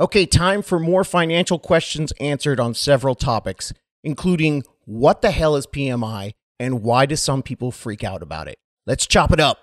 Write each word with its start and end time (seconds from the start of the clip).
Okay, 0.00 0.24
time 0.24 0.62
for 0.62 0.80
more 0.80 1.04
financial 1.04 1.58
questions 1.58 2.10
answered 2.20 2.58
on 2.58 2.72
several 2.72 3.14
topics, 3.14 3.70
including 4.02 4.62
what 4.86 5.20
the 5.20 5.30
hell 5.30 5.56
is 5.56 5.66
PMI 5.66 6.32
and 6.58 6.82
why 6.82 7.04
do 7.04 7.16
some 7.16 7.42
people 7.42 7.70
freak 7.70 8.02
out 8.02 8.22
about 8.22 8.48
it? 8.48 8.56
Let's 8.86 9.06
chop 9.06 9.30
it 9.30 9.40
up. 9.40 9.58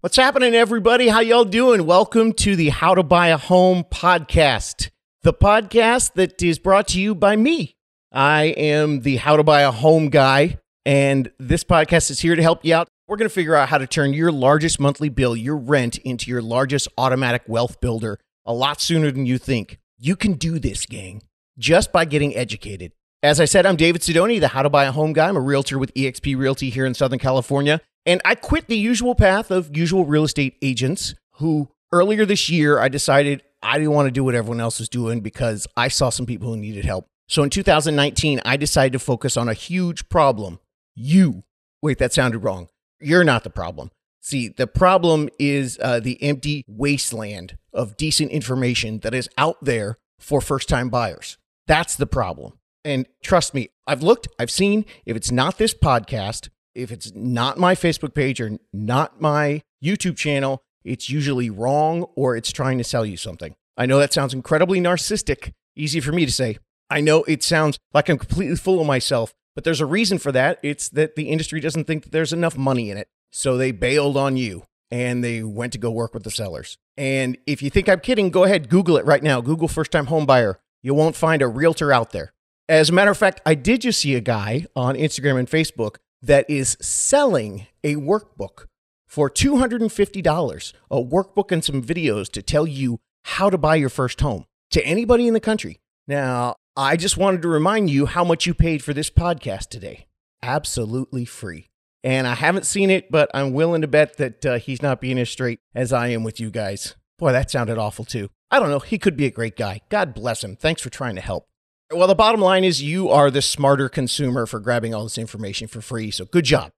What's 0.00 0.16
happening, 0.16 0.54
everybody? 0.54 1.08
How 1.08 1.20
y'all 1.20 1.44
doing? 1.44 1.84
Welcome 1.84 2.32
to 2.32 2.56
the 2.56 2.70
How 2.70 2.94
to 2.94 3.02
Buy 3.02 3.28
a 3.28 3.36
Home 3.36 3.84
podcast, 3.84 4.88
the 5.28 5.34
podcast 5.34 6.14
that 6.14 6.42
is 6.42 6.58
brought 6.58 6.88
to 6.88 6.98
you 6.98 7.14
by 7.14 7.36
me. 7.36 7.76
I 8.10 8.44
am 8.44 9.02
the 9.02 9.16
How 9.16 9.36
to 9.36 9.44
Buy 9.44 9.60
a 9.60 9.70
Home 9.70 10.08
guy, 10.08 10.56
and 10.86 11.30
this 11.38 11.64
podcast 11.64 12.10
is 12.10 12.20
here 12.20 12.34
to 12.34 12.40
help 12.40 12.64
you 12.64 12.74
out. 12.74 12.88
We're 13.06 13.18
going 13.18 13.28
to 13.28 13.34
figure 13.34 13.54
out 13.54 13.68
how 13.68 13.76
to 13.76 13.86
turn 13.86 14.14
your 14.14 14.32
largest 14.32 14.80
monthly 14.80 15.10
bill, 15.10 15.36
your 15.36 15.58
rent, 15.58 15.98
into 15.98 16.30
your 16.30 16.40
largest 16.40 16.88
automatic 16.96 17.42
wealth 17.46 17.78
builder 17.78 18.18
a 18.46 18.54
lot 18.54 18.80
sooner 18.80 19.10
than 19.10 19.26
you 19.26 19.36
think. 19.36 19.78
You 19.98 20.16
can 20.16 20.32
do 20.32 20.58
this, 20.58 20.86
gang, 20.86 21.20
just 21.58 21.92
by 21.92 22.06
getting 22.06 22.34
educated. 22.34 22.92
As 23.22 23.38
I 23.38 23.44
said, 23.44 23.66
I'm 23.66 23.76
David 23.76 24.00
Sidoni, 24.00 24.40
the 24.40 24.48
How 24.48 24.62
to 24.62 24.70
Buy 24.70 24.84
a 24.84 24.92
Home 24.92 25.12
guy. 25.12 25.28
I'm 25.28 25.36
a 25.36 25.40
realtor 25.40 25.78
with 25.78 25.92
eXp 25.92 26.38
Realty 26.38 26.70
here 26.70 26.86
in 26.86 26.94
Southern 26.94 27.18
California. 27.18 27.82
And 28.06 28.22
I 28.24 28.34
quit 28.34 28.68
the 28.68 28.78
usual 28.78 29.14
path 29.14 29.50
of 29.50 29.76
usual 29.76 30.06
real 30.06 30.24
estate 30.24 30.56
agents 30.62 31.14
who 31.32 31.68
earlier 31.92 32.24
this 32.24 32.48
year 32.48 32.78
I 32.78 32.88
decided 32.88 33.42
I 33.62 33.78
didn't 33.78 33.92
want 33.92 34.06
to 34.06 34.12
do 34.12 34.24
what 34.24 34.34
everyone 34.34 34.60
else 34.60 34.78
was 34.78 34.88
doing 34.88 35.20
because 35.20 35.66
I 35.76 35.88
saw 35.88 36.10
some 36.10 36.26
people 36.26 36.48
who 36.48 36.56
needed 36.56 36.84
help. 36.84 37.06
So 37.28 37.42
in 37.42 37.50
2019, 37.50 38.40
I 38.44 38.56
decided 38.56 38.92
to 38.94 38.98
focus 38.98 39.36
on 39.36 39.48
a 39.48 39.54
huge 39.54 40.08
problem. 40.08 40.60
You. 40.94 41.44
Wait, 41.82 41.98
that 41.98 42.12
sounded 42.12 42.38
wrong. 42.38 42.68
You're 43.00 43.24
not 43.24 43.44
the 43.44 43.50
problem. 43.50 43.90
See, 44.20 44.48
the 44.48 44.66
problem 44.66 45.28
is 45.38 45.78
uh, 45.80 46.00
the 46.00 46.22
empty 46.22 46.64
wasteland 46.66 47.56
of 47.72 47.96
decent 47.96 48.30
information 48.30 49.00
that 49.00 49.14
is 49.14 49.28
out 49.38 49.56
there 49.62 49.98
for 50.18 50.40
first 50.40 50.68
time 50.68 50.88
buyers. 50.88 51.38
That's 51.66 51.96
the 51.96 52.06
problem. 52.06 52.54
And 52.84 53.06
trust 53.22 53.54
me, 53.54 53.68
I've 53.86 54.02
looked, 54.02 54.28
I've 54.38 54.50
seen, 54.50 54.84
if 55.04 55.16
it's 55.16 55.30
not 55.30 55.58
this 55.58 55.74
podcast, 55.74 56.48
if 56.74 56.90
it's 56.90 57.12
not 57.14 57.58
my 57.58 57.74
Facebook 57.74 58.14
page 58.14 58.40
or 58.40 58.58
not 58.72 59.20
my 59.20 59.62
YouTube 59.84 60.16
channel, 60.16 60.62
it's 60.88 61.10
usually 61.10 61.50
wrong 61.50 62.06
or 62.16 62.36
it's 62.36 62.52
trying 62.52 62.78
to 62.78 62.84
sell 62.84 63.04
you 63.04 63.16
something. 63.16 63.54
I 63.76 63.86
know 63.86 63.98
that 63.98 64.12
sounds 64.12 64.34
incredibly 64.34 64.80
narcissistic, 64.80 65.52
easy 65.76 66.00
for 66.00 66.12
me 66.12 66.26
to 66.26 66.32
say. 66.32 66.58
I 66.90 67.00
know 67.00 67.22
it 67.24 67.42
sounds 67.42 67.78
like 67.92 68.08
I'm 68.08 68.18
completely 68.18 68.56
full 68.56 68.80
of 68.80 68.86
myself, 68.86 69.34
but 69.54 69.64
there's 69.64 69.80
a 69.80 69.86
reason 69.86 70.18
for 70.18 70.32
that. 70.32 70.58
It's 70.62 70.88
that 70.90 71.14
the 71.14 71.28
industry 71.28 71.60
doesn't 71.60 71.84
think 71.84 72.04
that 72.04 72.12
there's 72.12 72.32
enough 72.32 72.56
money 72.56 72.90
in 72.90 72.96
it. 72.96 73.08
So 73.30 73.56
they 73.56 73.72
bailed 73.72 74.16
on 74.16 74.36
you 74.36 74.64
and 74.90 75.22
they 75.22 75.42
went 75.42 75.72
to 75.74 75.78
go 75.78 75.90
work 75.90 76.14
with 76.14 76.24
the 76.24 76.30
sellers. 76.30 76.78
And 76.96 77.36
if 77.46 77.62
you 77.62 77.70
think 77.70 77.88
I'm 77.88 78.00
kidding, 78.00 78.30
go 78.30 78.44
ahead, 78.44 78.70
Google 78.70 78.96
it 78.96 79.04
right 79.04 79.22
now. 79.22 79.40
Google 79.40 79.68
first 79.68 79.92
time 79.92 80.06
home 80.06 80.26
buyer. 80.26 80.58
You 80.82 80.94
won't 80.94 81.16
find 81.16 81.42
a 81.42 81.48
realtor 81.48 81.92
out 81.92 82.12
there. 82.12 82.32
As 82.68 82.90
a 82.90 82.92
matter 82.92 83.10
of 83.10 83.18
fact, 83.18 83.40
I 83.44 83.54
did 83.54 83.82
just 83.82 84.00
see 84.00 84.14
a 84.14 84.20
guy 84.20 84.66
on 84.74 84.94
Instagram 84.94 85.38
and 85.38 85.48
Facebook 85.48 85.96
that 86.22 86.48
is 86.48 86.76
selling 86.80 87.66
a 87.84 87.96
workbook 87.96 88.66
for 89.08 89.28
$250, 89.28 90.72
a 90.90 90.96
workbook 91.02 91.50
and 91.50 91.64
some 91.64 91.82
videos 91.82 92.30
to 92.30 92.42
tell 92.42 92.66
you 92.66 93.00
how 93.24 93.50
to 93.50 93.58
buy 93.58 93.74
your 93.74 93.88
first 93.88 94.20
home 94.20 94.44
to 94.70 94.84
anybody 94.86 95.26
in 95.26 95.34
the 95.34 95.40
country. 95.40 95.80
Now, 96.06 96.56
I 96.76 96.96
just 96.96 97.16
wanted 97.16 97.42
to 97.42 97.48
remind 97.48 97.90
you 97.90 98.06
how 98.06 98.22
much 98.22 98.46
you 98.46 98.54
paid 98.54 98.84
for 98.84 98.94
this 98.94 99.10
podcast 99.10 99.68
today. 99.68 100.06
Absolutely 100.42 101.24
free. 101.24 101.68
And 102.04 102.26
I 102.26 102.34
haven't 102.34 102.66
seen 102.66 102.90
it, 102.90 103.10
but 103.10 103.28
I'm 103.34 103.52
willing 103.52 103.80
to 103.80 103.88
bet 103.88 104.16
that 104.18 104.46
uh, 104.46 104.58
he's 104.58 104.82
not 104.82 105.00
being 105.00 105.18
as 105.18 105.28
straight 105.28 105.58
as 105.74 105.92
I 105.92 106.08
am 106.08 106.22
with 106.22 106.38
you 106.38 106.50
guys. 106.50 106.94
Boy, 107.18 107.32
that 107.32 107.50
sounded 107.50 107.78
awful 107.78 108.04
too. 108.04 108.30
I 108.50 108.60
don't 108.60 108.70
know. 108.70 108.78
He 108.78 108.98
could 108.98 109.16
be 109.16 109.26
a 109.26 109.30
great 109.30 109.56
guy. 109.56 109.80
God 109.88 110.14
bless 110.14 110.44
him. 110.44 110.54
Thanks 110.54 110.80
for 110.80 110.90
trying 110.90 111.16
to 111.16 111.20
help. 111.20 111.46
Well, 111.90 112.06
the 112.06 112.14
bottom 112.14 112.40
line 112.40 112.64
is 112.64 112.82
you 112.82 113.08
are 113.08 113.30
the 113.30 113.42
smarter 113.42 113.88
consumer 113.88 114.46
for 114.46 114.60
grabbing 114.60 114.94
all 114.94 115.04
this 115.04 115.18
information 115.18 115.68
for 115.68 115.80
free. 115.80 116.10
So 116.10 116.26
good 116.26 116.44
job. 116.44 116.70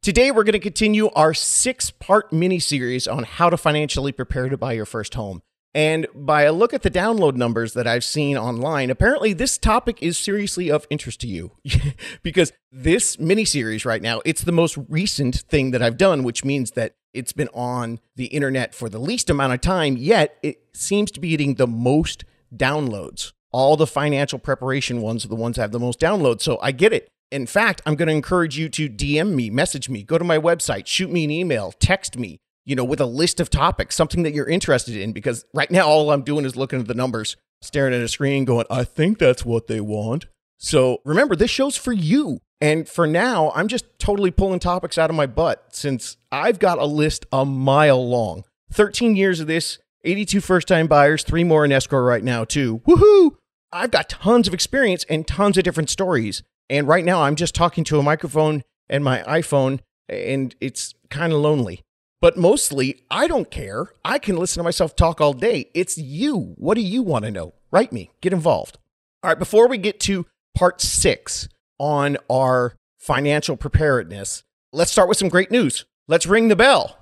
Today, 0.00 0.30
we're 0.30 0.44
going 0.44 0.52
to 0.52 0.60
continue 0.60 1.10
our 1.10 1.34
six 1.34 1.90
part 1.90 2.32
mini 2.32 2.60
series 2.60 3.08
on 3.08 3.24
how 3.24 3.50
to 3.50 3.56
financially 3.56 4.12
prepare 4.12 4.48
to 4.48 4.56
buy 4.56 4.72
your 4.72 4.86
first 4.86 5.14
home. 5.14 5.42
And 5.74 6.06
by 6.14 6.42
a 6.42 6.52
look 6.52 6.72
at 6.72 6.82
the 6.82 6.90
download 6.90 7.34
numbers 7.34 7.74
that 7.74 7.86
I've 7.86 8.04
seen 8.04 8.38
online, 8.38 8.90
apparently 8.90 9.32
this 9.32 9.58
topic 9.58 10.02
is 10.02 10.16
seriously 10.16 10.70
of 10.70 10.86
interest 10.88 11.20
to 11.22 11.26
you 11.26 11.52
because 12.22 12.52
this 12.72 13.18
mini 13.18 13.44
series 13.44 13.84
right 13.84 14.00
now, 14.00 14.22
it's 14.24 14.42
the 14.42 14.52
most 14.52 14.78
recent 14.88 15.34
thing 15.36 15.72
that 15.72 15.82
I've 15.82 15.98
done, 15.98 16.22
which 16.22 16.44
means 16.44 16.70
that 16.70 16.94
it's 17.12 17.32
been 17.32 17.50
on 17.52 17.98
the 18.16 18.26
internet 18.26 18.74
for 18.74 18.88
the 18.88 19.00
least 19.00 19.28
amount 19.28 19.52
of 19.52 19.60
time, 19.60 19.96
yet 19.96 20.38
it 20.42 20.58
seems 20.74 21.10
to 21.10 21.20
be 21.20 21.30
getting 21.30 21.56
the 21.56 21.66
most 21.66 22.24
downloads 22.54 23.32
all 23.52 23.76
the 23.76 23.86
financial 23.86 24.38
preparation 24.38 25.00
ones 25.00 25.24
are 25.24 25.28
the 25.28 25.36
ones 25.36 25.56
that 25.56 25.62
have 25.62 25.72
the 25.72 25.78
most 25.78 26.00
downloads. 26.00 26.42
So 26.42 26.58
I 26.60 26.72
get 26.72 26.92
it. 26.92 27.08
In 27.30 27.46
fact, 27.46 27.82
I'm 27.84 27.94
going 27.94 28.08
to 28.08 28.14
encourage 28.14 28.56
you 28.56 28.68
to 28.70 28.88
DM 28.88 29.34
me, 29.34 29.50
message 29.50 29.88
me, 29.88 30.02
go 30.02 30.16
to 30.16 30.24
my 30.24 30.38
website, 30.38 30.86
shoot 30.86 31.10
me 31.10 31.24
an 31.24 31.30
email, 31.30 31.72
text 31.72 32.18
me, 32.18 32.40
you 32.64 32.74
know, 32.74 32.84
with 32.84 33.00
a 33.00 33.06
list 33.06 33.38
of 33.38 33.50
topics, 33.50 33.94
something 33.94 34.22
that 34.22 34.32
you're 34.32 34.48
interested 34.48 34.96
in. 34.96 35.12
Because 35.12 35.44
right 35.52 35.70
now, 35.70 35.86
all 35.86 36.10
I'm 36.10 36.22
doing 36.22 36.46
is 36.46 36.56
looking 36.56 36.80
at 36.80 36.86
the 36.86 36.94
numbers, 36.94 37.36
staring 37.60 37.92
at 37.92 38.00
a 38.00 38.08
screen, 38.08 38.46
going, 38.46 38.64
I 38.70 38.84
think 38.84 39.18
that's 39.18 39.44
what 39.44 39.66
they 39.66 39.80
want. 39.80 40.26
So 40.56 41.02
remember, 41.04 41.36
this 41.36 41.50
show's 41.50 41.76
for 41.76 41.92
you. 41.92 42.40
And 42.60 42.88
for 42.88 43.06
now, 43.06 43.52
I'm 43.54 43.68
just 43.68 43.84
totally 43.98 44.30
pulling 44.30 44.58
topics 44.58 44.98
out 44.98 45.10
of 45.10 45.16
my 45.16 45.26
butt 45.26 45.66
since 45.70 46.16
I've 46.32 46.58
got 46.58 46.78
a 46.78 46.86
list 46.86 47.26
a 47.30 47.44
mile 47.44 48.08
long. 48.08 48.44
13 48.72 49.16
years 49.16 49.38
of 49.38 49.46
this, 49.46 49.78
82 50.04 50.40
first 50.40 50.66
time 50.66 50.86
buyers, 50.86 51.22
three 51.22 51.44
more 51.44 51.64
in 51.64 51.72
escrow 51.72 52.00
right 52.00 52.24
now, 52.24 52.44
too. 52.44 52.78
Woohoo! 52.86 53.36
I've 53.70 53.90
got 53.90 54.08
tons 54.08 54.48
of 54.48 54.54
experience 54.54 55.04
and 55.10 55.26
tons 55.26 55.58
of 55.58 55.64
different 55.64 55.90
stories. 55.90 56.42
And 56.70 56.86
right 56.86 57.04
now, 57.04 57.22
I'm 57.22 57.36
just 57.36 57.54
talking 57.54 57.84
to 57.84 57.98
a 57.98 58.02
microphone 58.02 58.62
and 58.88 59.02
my 59.02 59.22
iPhone, 59.22 59.80
and 60.08 60.54
it's 60.60 60.94
kind 61.10 61.32
of 61.32 61.40
lonely. 61.40 61.82
But 62.20 62.36
mostly, 62.36 63.02
I 63.10 63.26
don't 63.26 63.50
care. 63.50 63.86
I 64.04 64.18
can 64.18 64.36
listen 64.36 64.60
to 64.60 64.64
myself 64.64 64.96
talk 64.96 65.20
all 65.20 65.32
day. 65.32 65.70
It's 65.72 65.96
you. 65.96 66.54
What 66.56 66.74
do 66.74 66.80
you 66.80 67.02
want 67.02 67.24
to 67.24 67.30
know? 67.30 67.54
Write 67.70 67.92
me, 67.92 68.10
get 68.20 68.32
involved. 68.32 68.78
All 69.22 69.30
right, 69.30 69.38
before 69.38 69.68
we 69.68 69.78
get 69.78 70.00
to 70.00 70.26
part 70.54 70.80
six 70.80 71.48
on 71.78 72.16
our 72.28 72.74
financial 72.98 73.56
preparedness, 73.56 74.42
let's 74.72 74.90
start 74.90 75.08
with 75.08 75.18
some 75.18 75.28
great 75.28 75.50
news. 75.50 75.84
Let's 76.06 76.26
ring 76.26 76.48
the 76.48 76.56
bell. 76.56 76.98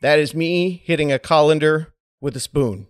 That 0.00 0.18
is 0.18 0.34
me 0.34 0.82
hitting 0.84 1.12
a 1.12 1.18
colander 1.18 1.94
with 2.20 2.34
a 2.36 2.40
spoon. 2.40 2.88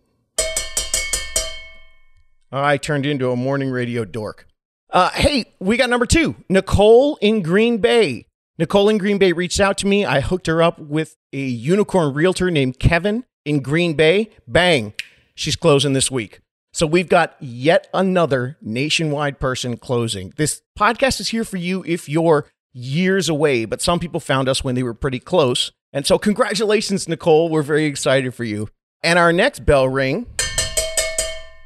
I 2.52 2.76
turned 2.76 3.06
into 3.06 3.30
a 3.30 3.36
morning 3.36 3.70
radio 3.70 4.04
dork. 4.04 4.46
Uh, 4.90 5.08
hey, 5.14 5.46
we 5.58 5.78
got 5.78 5.88
number 5.88 6.04
two, 6.04 6.36
Nicole 6.50 7.16
in 7.16 7.40
Green 7.40 7.78
Bay. 7.78 8.26
Nicole 8.58 8.90
in 8.90 8.98
Green 8.98 9.16
Bay 9.16 9.32
reached 9.32 9.58
out 9.58 9.78
to 9.78 9.86
me. 9.86 10.04
I 10.04 10.20
hooked 10.20 10.46
her 10.48 10.62
up 10.62 10.78
with 10.78 11.16
a 11.32 11.38
unicorn 11.40 12.12
realtor 12.12 12.50
named 12.50 12.78
Kevin 12.78 13.24
in 13.46 13.62
Green 13.62 13.94
Bay. 13.94 14.28
Bang, 14.46 14.92
she's 15.34 15.56
closing 15.56 15.94
this 15.94 16.10
week. 16.10 16.40
So 16.74 16.86
we've 16.86 17.08
got 17.08 17.36
yet 17.40 17.88
another 17.94 18.58
nationwide 18.60 19.40
person 19.40 19.78
closing. 19.78 20.34
This 20.36 20.60
podcast 20.78 21.20
is 21.20 21.28
here 21.28 21.44
for 21.44 21.56
you 21.56 21.82
if 21.86 22.06
you're 22.06 22.46
years 22.74 23.30
away, 23.30 23.64
but 23.64 23.80
some 23.80 23.98
people 23.98 24.20
found 24.20 24.48
us 24.48 24.62
when 24.62 24.74
they 24.74 24.82
were 24.82 24.94
pretty 24.94 25.18
close. 25.18 25.72
And 25.94 26.06
so, 26.06 26.18
congratulations, 26.18 27.08
Nicole. 27.08 27.48
We're 27.48 27.62
very 27.62 27.84
excited 27.84 28.34
for 28.34 28.44
you. 28.44 28.68
And 29.02 29.18
our 29.18 29.32
next 29.32 29.64
bell 29.66 29.88
ring 29.88 30.26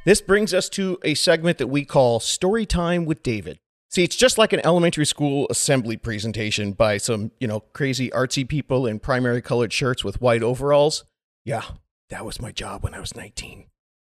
this 0.07 0.21
brings 0.21 0.53
us 0.53 0.69
to 0.69 0.97
a 1.03 1.15
segment 1.15 1.57
that 1.57 1.67
we 1.67 1.83
call 1.83 2.21
Story 2.21 2.65
Time 2.65 3.03
with 3.03 3.21
David. 3.23 3.59
See, 3.89 4.05
it's 4.05 4.15
just 4.15 4.37
like 4.37 4.53
an 4.53 4.65
elementary 4.65 5.05
school 5.05 5.47
assembly 5.49 5.97
presentation 5.97 6.71
by 6.71 6.97
some, 6.97 7.31
you 7.41 7.47
know, 7.47 7.59
crazy 7.73 8.09
artsy 8.11 8.47
people 8.47 8.87
in 8.87 8.99
primary 8.99 9.41
colored 9.41 9.73
shirts 9.73 10.05
with 10.05 10.21
white 10.21 10.41
overalls. 10.41 11.03
Yeah, 11.43 11.63
that 12.07 12.23
was 12.23 12.39
my 12.39 12.53
job 12.53 12.85
when 12.85 12.93
I 12.93 13.01
was 13.01 13.17
19. 13.17 13.65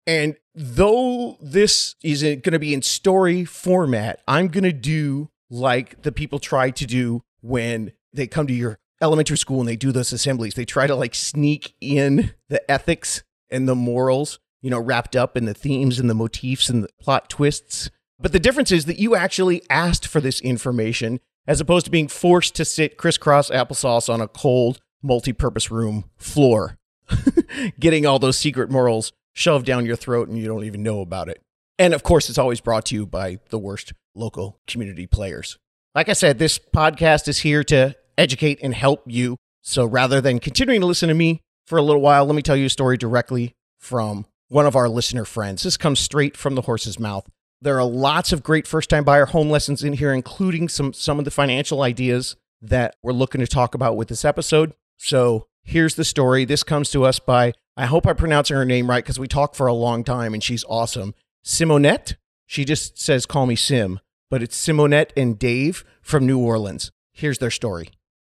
And 0.06 0.36
though 0.54 1.36
this 1.40 1.96
is 2.04 2.22
going 2.22 2.52
to 2.52 2.60
be 2.60 2.74
in 2.74 2.82
story 2.82 3.44
format, 3.44 4.22
I'm 4.28 4.46
going 4.46 4.62
to 4.62 4.72
do 4.72 5.30
like 5.50 6.02
the 6.02 6.12
people 6.12 6.38
try 6.38 6.70
to 6.70 6.86
do 6.86 7.24
when 7.40 7.90
they 8.12 8.28
come 8.28 8.46
to 8.46 8.54
your 8.54 8.78
elementary 9.02 9.36
school 9.36 9.58
and 9.58 9.68
they 9.68 9.74
do 9.74 9.90
those 9.90 10.12
assemblies. 10.12 10.54
They 10.54 10.64
try 10.64 10.86
to 10.86 10.94
like 10.94 11.16
sneak 11.16 11.74
in 11.80 12.34
the 12.48 12.70
ethics 12.70 13.24
and 13.50 13.68
the 13.68 13.74
morals 13.74 14.38
you 14.62 14.70
know, 14.70 14.81
wrapped 14.81 15.16
up 15.16 15.37
in 15.37 15.44
the 15.44 15.55
themes 15.55 15.99
and 15.99 16.08
the 16.08 16.14
motifs 16.14 16.69
and 16.69 16.84
the 16.84 16.88
plot 17.00 17.28
twists. 17.28 17.90
But 18.19 18.32
the 18.32 18.40
difference 18.40 18.72
is 18.72 18.87
that 18.87 18.99
you 18.99 19.14
actually 19.14 19.62
asked 19.70 20.06
for 20.06 20.20
this 20.20 20.40
information 20.40 21.20
as 21.46 21.60
opposed 21.60 21.87
to 21.87 21.90
being 21.90 22.08
forced 22.08 22.55
to 22.56 22.64
sit 22.64 22.96
crisscross 22.96 23.50
applesauce 23.50 24.12
on 24.12 24.20
a 24.20 24.28
cold 24.28 24.81
multi 25.02 25.32
purpose 25.32 25.70
room 25.70 26.05
floor. 26.16 26.78
getting 27.81 28.06
all 28.06 28.19
those 28.19 28.38
secret 28.38 28.70
morals 28.70 29.12
shoved 29.32 29.66
down 29.66 29.87
your 29.87 29.96
throat 29.96 30.28
and 30.28 30.38
you 30.38 30.46
don't 30.46 30.64
even 30.64 30.82
know 30.82 31.00
about 31.00 31.28
it. 31.28 31.43
And 31.78 31.94
of 31.94 32.02
course, 32.02 32.28
it's 32.28 32.38
always 32.38 32.60
brought 32.60 32.87
to 32.87 32.94
you 32.94 33.06
by 33.06 33.38
the 33.50 33.58
worst 33.58 33.93
local 34.14 34.58
community 34.66 35.06
players. 35.06 35.58
Like 35.94 36.08
I 36.08 36.12
said, 36.12 36.38
this 36.38 36.58
podcast 36.58 37.28
is 37.28 37.38
here 37.38 37.62
to 37.64 37.96
educate 38.16 38.58
and 38.62 38.75
help 38.75 39.05
you. 39.06 39.37
So 39.62 39.84
rather 39.84 40.20
than 40.20 40.40
continuing 40.40 40.81
to 40.81 40.87
listen 40.87 41.08
to 41.08 41.14
me 41.14 41.40
for 41.66 41.78
a 41.78 41.82
little 41.82 42.02
while, 42.02 42.25
let 42.25 42.34
me 42.34 42.43
tell 42.43 42.56
you 42.56 42.66
a 42.66 42.70
story 42.70 42.96
directly 42.96 43.55
from 43.78 44.26
one 44.48 44.66
of 44.66 44.76
our 44.76 44.88
listener 44.88 45.24
friends. 45.24 45.62
This 45.62 45.76
comes 45.76 46.00
straight 46.00 46.36
from 46.36 46.54
the 46.54 46.62
horse's 46.62 46.98
mouth. 46.98 47.28
There 47.60 47.78
are 47.78 47.84
lots 47.84 48.32
of 48.32 48.42
great 48.42 48.66
first 48.66 48.90
time 48.90 49.04
buyer 49.04 49.26
home 49.26 49.50
lessons 49.50 49.82
in 49.82 49.94
here, 49.94 50.12
including 50.12 50.68
some, 50.68 50.92
some 50.92 51.18
of 51.18 51.24
the 51.24 51.30
financial 51.30 51.82
ideas 51.82 52.36
that 52.62 52.96
we're 53.02 53.12
looking 53.12 53.40
to 53.40 53.46
talk 53.46 53.74
about 53.74 53.96
with 53.96 54.08
this 54.08 54.24
episode. 54.24 54.74
So 54.96 55.46
here's 55.62 55.94
the 55.94 56.04
story. 56.04 56.44
This 56.44 56.62
comes 56.62 56.90
to 56.90 57.04
us 57.04 57.18
by, 57.18 57.52
I 57.76 57.86
hope 57.86 58.06
I'm 58.06 58.16
pronouncing 58.16 58.56
her 58.56 58.64
name 58.64 58.88
right 58.88 59.04
because 59.04 59.18
we 59.18 59.28
talked 59.28 59.56
for 59.56 59.66
a 59.66 59.74
long 59.74 60.04
time 60.04 60.34
and 60.34 60.42
she's 60.42 60.64
awesome. 60.68 61.14
Simonette. 61.44 62.16
She 62.46 62.64
just 62.64 62.98
says, 62.98 63.26
call 63.26 63.44
me 63.44 63.56
Sim, 63.56 64.00
but 64.30 64.42
it's 64.42 64.56
Simonette 64.56 65.10
and 65.16 65.38
Dave 65.38 65.84
from 66.00 66.26
New 66.26 66.38
Orleans. 66.38 66.90
Here's 67.12 67.38
their 67.38 67.50
story. 67.50 67.90